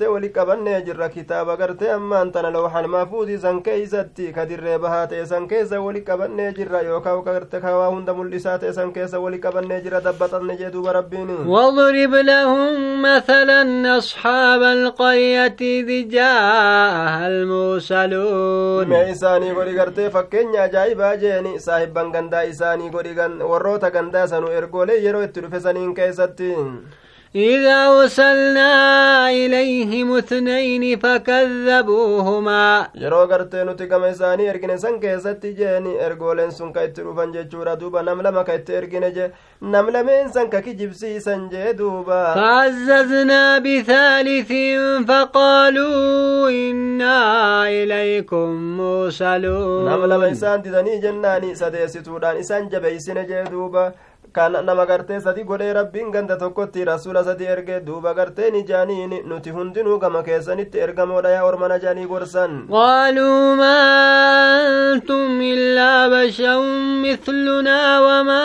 wali 0.09 0.29
qabannee 0.29 0.81
jirra 0.85 1.09
kitaaba 1.09 1.55
gartee 1.57 1.91
ammaan 1.91 2.31
tana 2.31 2.49
lawxal 2.51 2.87
maafuuzii 2.87 3.37
san 3.43 3.61
keeysatti 3.63 4.31
ka 4.35 4.45
dirree 4.49 4.77
bahaa 4.83 5.07
ta'e 5.11 5.25
san 5.31 5.47
keessa 5.47 5.79
wali 5.85 6.01
qabannee 6.09 6.51
jirra 6.57 6.81
yookaan 6.89 7.21
ka 7.25 7.31
gartee 7.37 7.61
ka 7.65 7.71
waa 7.79 7.89
hunda 7.93 8.13
mul'isaa 8.13 8.57
ta'e 8.63 8.73
san 8.77 8.91
keessa 8.95 9.19
wali 9.25 9.39
qabannee 9.45 9.79
jirra 9.85 10.01
dabbaxanne 10.07 10.57
jee 10.61 10.71
duuba 10.75 10.93
rabbiin 10.99 11.29
واضرب 11.47 12.13
لهم 12.13 13.01
مثلا 13.01 13.97
أصحاب 13.97 14.61
القرية 14.61 15.55
إذ 15.61 16.09
جاءها 16.09 17.27
المرسلون 17.27 18.85
mee 18.89 19.09
isaanii 19.11 19.53
godhi 19.53 19.73
gartee 19.79 20.09
fakkeenya 20.09 20.63
ajaa'ibaa 20.63 21.15
jeeni 21.23 21.59
saahibban 21.59 22.11
gandaa 22.11 22.43
isaanii 22.51 22.89
godhi 22.89 23.13
gan- 23.19 23.41
warroota 23.51 23.89
gandaa 23.91 24.27
sanu 24.27 24.47
ergoolee 24.59 24.99
yeroo 25.09 25.23
itti 25.29 25.41
dhufe 25.45 25.59
saniin 25.67 25.93
keessatti 26.01 26.53
إذا 27.35 27.87
أرسلنا 27.87 28.71
إليهم 29.29 30.17
اثنين 30.17 30.99
فكذبوهما 30.99 32.87
yeroo 32.95 33.27
gartee 33.27 33.63
nuti 33.65 33.85
gama 33.87 34.09
isaanii 34.09 34.47
ergine 34.53 34.77
san 34.77 34.99
keessatti 34.99 35.53
jeeni 35.59 35.93
ergooleen 36.05 36.51
sun 36.51 36.73
ka 36.73 36.83
itti 36.87 37.01
dhufan 37.05 37.33
jechuudha 37.35 37.75
duuba 37.79 38.01
nam 38.03 38.21
lama 38.27 38.43
ka 38.43 38.53
itti 38.59 38.73
ergine 38.79 39.11
je 39.17 39.29
nam 39.61 39.91
lameen 39.93 40.33
san 40.33 40.49
ka 40.49 40.61
kijibsiisan 40.61 41.49
jee 41.51 41.73
duuba 41.73 42.33
فعززنا 42.35 43.59
بثالث 43.59 44.51
فقالوا 45.07 46.49
إنا 46.49 47.69
إليكم 47.69 48.77
مرسلون 48.77 49.85
nam 49.85 50.09
lama 50.09 50.27
isaan 50.27 50.63
didanii 50.63 50.99
jennaani 51.01 51.55
sadeessituudhaan 51.55 52.37
isaan 52.39 52.69
jabeeysine 52.69 53.25
jee 53.29 53.45
duuba 53.51 53.91
kan 54.37 54.51
nama 54.65 54.85
gartee 54.85 55.19
sadi 55.21 55.43
godhee 55.43 55.73
rabbiin 55.73 56.11
ganda 56.11 56.35
tokkotti 56.37 56.85
rasuula 56.89 57.23
sadi 57.23 57.45
erge 57.53 57.79
duuba 57.87 58.13
garteen 58.13 58.55
ijaaniin 58.61 59.13
nuti 59.29 59.49
hundinuu 59.55 59.97
gama 59.99 60.21
keessanitti 60.27 60.79
ergamoodha 60.85 61.29
yaa 61.35 61.43
ormana 61.49 61.79
jaanii 61.85 62.05
gorsan 62.13 62.67
قالوا 62.71 63.55
ما 63.55 63.79
أنتم 64.93 65.41
إلا 65.41 66.07
بشر 66.07 66.61
مثلنا 67.05 67.79
وما 67.99 68.43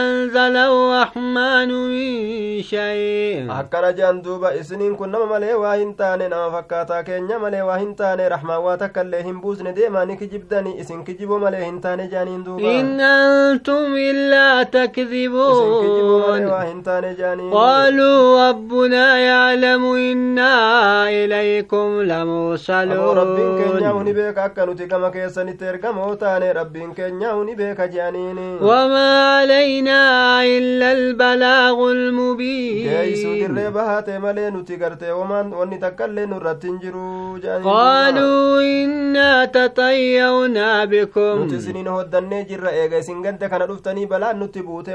أنزل 0.00 0.56
الرحمن 0.56 1.68
من 1.92 2.62
شيء 2.62 3.50
akkana 3.52 3.92
jean 3.92 4.22
duuba 4.24 4.54
isiniin 4.54 4.96
kun 4.96 5.10
nama 5.12 5.26
malee 5.26 5.54
waa 5.54 5.74
hin 5.76 5.94
taane 5.94 6.28
nama 6.28 6.50
fakkaataa 6.56 7.02
keenya 7.02 7.38
malee 7.38 7.62
waa 7.68 7.76
hin 7.82 7.94
taane 8.00 8.28
rahmaan 8.28 8.62
waa 8.64 8.76
takka 8.82 9.02
illee 9.04 9.22
hin 9.28 9.40
buusne 9.42 9.72
deemaa 9.76 10.04
ni 10.04 10.16
kijibdani 10.16 10.74
isin 10.84 11.04
kijiboo 11.04 11.38
malee 11.44 11.64
hin 11.64 11.80
taane 11.80 12.08
jaaniin 12.14 12.44
duuba 12.44 12.68
isin 12.72 12.98
kijiboo 13.68 13.90
malee 13.94 14.30
waa 14.42 14.86
يكذبون. 15.02 16.42
قالوا 17.52 18.48
ربنا 18.48 19.18
يعلم 19.18 19.84
إنا 19.94 20.54
إليكم 21.08 22.02
لمرسلون. 22.02 23.16
وما 28.62 29.10
علينا 29.36 30.00
إلا 30.44 30.92
البلاغ 30.92 31.76
المبين. 31.90 32.88
قالوا 37.64 38.60
إنا 38.60 39.44
تطيرنا 39.44 40.84
بكم. 40.84 41.42
نتسنين 41.42 41.88
هدى 41.88 42.18
النجر 42.18 42.68
إيغا 42.68 43.00
سنغنت 43.00 43.44
كان 43.44 43.62
رفتني 43.62 44.06
بلا 44.06 44.32
نتبوت 44.32 44.88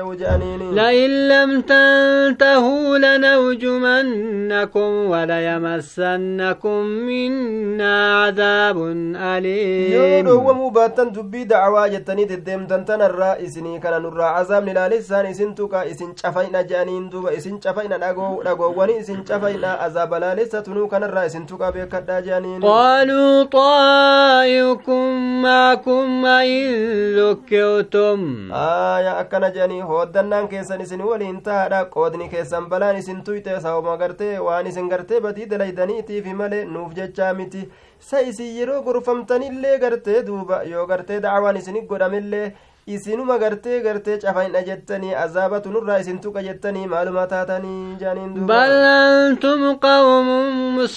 لئن 0.74 1.28
لم 1.28 1.62
تنتهوا 1.62 2.98
لنرجمنكم 2.98 4.90
وليمسنكم 5.12 6.80
منا 7.08 8.24
عذاب 8.24 8.78
أليم 9.16 10.28
dhowwamuu 10.28 10.72
baattan 10.72 11.12
dubbii 11.14 11.46
dacwaa 11.46 11.90
jettanii 11.90 12.26
deddeemtan 12.26 12.86
tanarraa 12.86 13.38
isinii 13.46 13.80
kana 13.80 14.00
nurraa 14.00 14.34
cazaabni 14.38 14.74
laalessaan 14.74 15.26
isin 15.32 15.56
tuqa 15.56 15.86
isin 15.86 16.12
cafayna 16.22 16.64
je'aniin 16.70 17.10
duuba 17.12 17.34
isin 17.34 17.60
cafayna 17.60 17.98
dhagoowwani 17.98 18.98
isin 19.02 19.24
cafayna 19.30 19.80
azaaba 19.86 20.20
laalessa 20.20 20.62
tunuu 20.62 20.88
kanarraa 20.88 21.26
isin 21.26 21.46
tuqa 21.46 21.72
beekadhaa 21.72 22.22
je'aniin 22.22 22.62
قالوا 22.62 23.44
طائركم 23.44 25.04
معكم 25.42 26.26
أئن 26.26 26.68
ذكرتم 27.20 28.20
aayaa 28.54 29.18
akkana 29.22 29.50
je'anii 29.56 29.82
hooddannaan 29.90 30.48
keessan 30.54 30.82
isin 30.86 31.02
waliin 31.10 31.42
taadha 31.48 31.80
qoodni 31.96 32.30
keessan 32.34 32.66
balaan 32.70 32.98
isin 33.02 33.24
tuyte 33.24 33.60
sababa 33.66 33.98
gartee 33.98 34.40
waan 34.48 34.68
isin 34.72 34.90
gartee 34.94 35.20
badii 35.26 35.46
dalaydaniitiifi 35.52 36.34
malee 36.42 36.64
nuuf 36.66 36.94
jechaa 37.00 37.34
miti 37.34 37.64
sa 38.00 38.20
isin 38.32 38.56
yeroo 38.58 38.82
gorfamtanillee 38.88 39.78
gartee 39.80 40.24
duuba 40.28 40.64
yoo 40.64 40.86
gartee 40.88 41.20
dacwaan 41.22 41.58
isin 41.58 41.80
godhamillee 41.88 42.52
isinuma 42.96 43.38
gartee 43.38 43.80
gartee 43.86 44.18
cafayna 44.24 44.62
jettanii 44.68 45.14
azaabatu 45.24 45.72
nurraa 45.72 46.00
isin 46.04 46.20
tuqa 46.26 46.42
jettanii 46.44 46.88
maaluma 46.94 47.28
taatanii 47.28 47.96
jaaniin 48.02 48.34
duuba 48.36 48.58
أنتم 49.28 49.74
قوم 49.76 50.28
lakki 50.78 50.96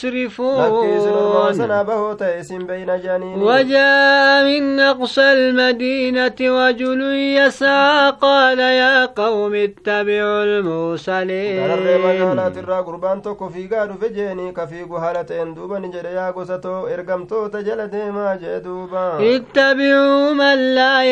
isin 0.97 1.13
ormaa 1.13 1.51
مسرفون 1.51 1.55
sanaa 1.59 1.85
bahoo 1.85 2.15
ta'e 2.15 2.41
isin 2.41 2.63
beeyna 2.67 2.97
jaaniin 2.99 3.43
وجاء 3.43 4.45
من 4.45 4.81
أقصى 4.81 5.33
المدينة 5.33 6.39
رجل 6.41 7.01
يسعى 7.39 8.11
قال 8.11 8.59
يا 8.59 9.05
قوم 9.07 9.55
اتبعوا 9.55 10.45
gararree 10.45 10.59
المرسلين 10.59 11.69
magaalaatirraa 12.07 12.83
gurbaan 12.83 13.23
tokko 13.23 13.49
fiigaa 13.51 13.87
dhufe 13.87 14.09
jeeni 14.15 14.53
ka 14.53 14.67
fiigu 14.67 14.95
haala 14.97 15.25
ta'een 15.25 15.55
duuba 15.57 15.81
ni 15.81 15.89
jedhe 15.95 16.15
yaa 16.15 16.33
gosa 16.33 16.59
too 16.59 16.89
ergamtoota 16.95 17.63
jala 17.63 17.87
deemaa 17.89 18.37
jee 18.37 18.61
duuba 18.65 19.19
اتبعوا 19.21 20.33
من 20.33 20.75
لا 20.75 21.03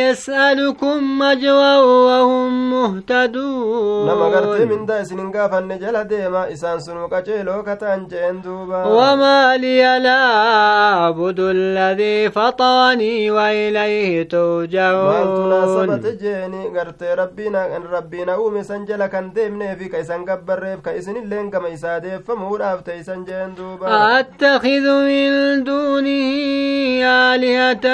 ربكم 0.68 1.18
مجوى 1.18 1.76
وهم 1.78 2.70
مهتدون. 2.70 4.06
نما 4.08 4.26
غرتي 4.34 4.64
من 4.64 4.86
دا 4.86 5.04
سنين 5.04 5.32
غافن 5.36 5.68
نجل 5.68 6.04
ديما 6.04 6.52
إسان 6.52 6.80
سنو 6.80 7.08
كجيلو 7.08 7.62
كتان 7.62 8.08
جندوبا 8.08 8.84
وما 8.84 9.56
لي 9.56 9.98
لا 9.98 10.22
عبد 11.04 11.40
الذي 11.40 12.30
فطاني 12.30 13.30
وإليه 13.30 14.28
توجعون 14.28 15.06
وانتنا 15.06 15.66
سبت 15.66 16.06
جيني 16.22 16.78
غرتي 16.78 17.14
ربنا 17.14 17.76
إن 17.76 17.82
ربنا 17.82 18.34
أومي 18.34 18.62
سنجل 18.62 19.06
كان 19.06 19.32
ديم 19.32 19.62
نيفي 19.62 19.88
كيسان 19.88 20.24
غبر 20.28 20.58
ريف 20.62 20.80
كيسن 20.80 21.16
اللين 21.16 21.50
كما 21.50 21.74
إسادي 21.74 22.18
فمور 22.18 22.62
أفتي 22.62 23.02
سنجين 23.02 23.54
أتخذ 23.82 24.86
من 25.08 25.64
دوني 25.64 27.06
آلهة 27.06 27.86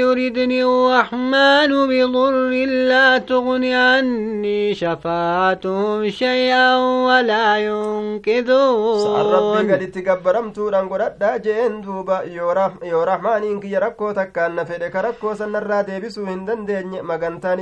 يردني 0.00 0.62
الرحمن 0.64 1.88
بي 1.88 1.97
بضر 2.06 2.50
لا 2.90 3.18
تغن 3.18 3.64
عني 3.64 4.74
شفاعتهم 4.74 6.08
شيئا 6.10 6.76
ولا 7.06 7.56
ينقذون 7.58 9.66
gaditti 9.70 10.02
gabbaramtuudhaan 10.08 10.88
godhadhaa 10.92 11.38
jeen 11.46 11.82
duuba 11.82 12.22
yoo 12.36 12.52
rah- 12.58 12.78
yoo 12.90 13.04
rahmaaniin 13.04 13.60
kiyya 13.60 13.80
rakkoo 13.80 14.12
takkaan 14.14 14.54
na 14.56 14.64
fedhe 14.64 14.90
ka 14.90 15.02
rakkoo 15.02 15.34
sanarraa 15.34 15.82
deebisuu 15.88 16.26
hin 16.26 16.46
dandeenye 16.46 17.02
magantaan 17.02 17.60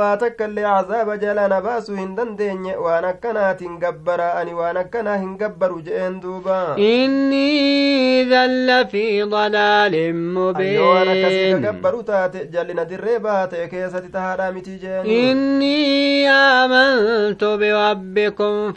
waa 0.00 0.16
takkaillee 0.16 0.62
cazaaba 0.64 1.16
jalaa 1.22 1.48
na 1.48 1.60
baasuu 1.66 1.96
hin 1.96 2.14
dandeenye 2.16 2.76
waan 2.84 3.04
akkanaatiin 3.04 3.78
gabbara 3.82 4.28
ani 4.40 4.54
waan 4.60 4.76
akkanaa 4.82 5.16
hin 5.16 5.36
gabbaru 5.42 5.80
jeen 5.88 6.20
duuba 6.22 6.58
إني 6.78 8.22
إذا 8.22 8.46
لفي 8.46 9.22
ضلال 9.22 9.94
ayyoo 9.94 10.88
waan 10.94 11.08
akkasii 11.08 11.52
ka 11.52 11.58
gabbaru 11.66 12.02
taate 12.02 12.46
jallina 12.54 12.84
dirree 12.84 13.18
baate 13.18 13.68
keessatti 13.68 14.08
tahaadhaa 14.16 14.52
miti 14.52 14.78
jeen 14.82 15.06
إني 15.06 16.28
آمنت 16.30 17.44
بربكم 17.44 18.72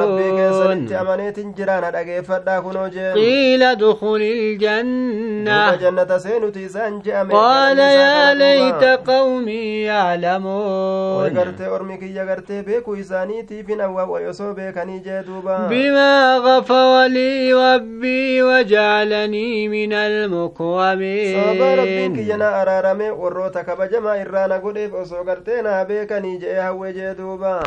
rabbii 0.00 0.32
keessanitti 0.36 0.94
amaneetin 0.94 1.54
jira 1.54 1.80
na 1.80 1.90
dhageeffadhaa 1.90 2.60
kunoo 2.62 2.88
jeen 2.88 3.14
ادخل 3.62 4.22
duuba 4.22 4.22
الجنة 4.22 5.76
jannata 5.80 6.18
seenuti 6.20 6.62
isaan 6.64 7.00
je'ame 7.02 7.32
قال 7.34 7.76
jedhanii 7.76 7.92
يا 8.00 8.76
isaan 8.80 9.86
kana 9.86 10.15
يعلمون 10.16 11.34
gartee 11.34 11.68
ormi 11.68 11.98
kiyya 11.98 12.24
gartee 12.26 12.62
beekuu 12.62 12.96
isaaniitiifin 12.96 13.80
awwaawwa 13.80 14.20
osoo 14.30 14.54
beekanii 14.54 15.00
jee 15.00 15.22
duuba 15.26 15.68
بما 15.70 16.36
غفر 16.38 17.06
لي 17.06 17.52
ربي 17.54 18.42
وجعلني 18.42 19.68
من 19.68 19.92
المكرمين 19.92 21.36
na 22.38 22.48
araarame 22.60 23.10
warroota 23.10 23.64
kabajamaa 23.64 24.16
irraa 24.16 24.46
na 24.46 24.58
godheef 24.58 24.94
osoo 24.94 25.24
gartee 25.24 25.62
naa 25.62 25.84
beekanii 25.84 26.38
je'e 26.38 26.60
hawwe 26.60 26.92
jee 26.92 27.14
duuba 27.14 27.62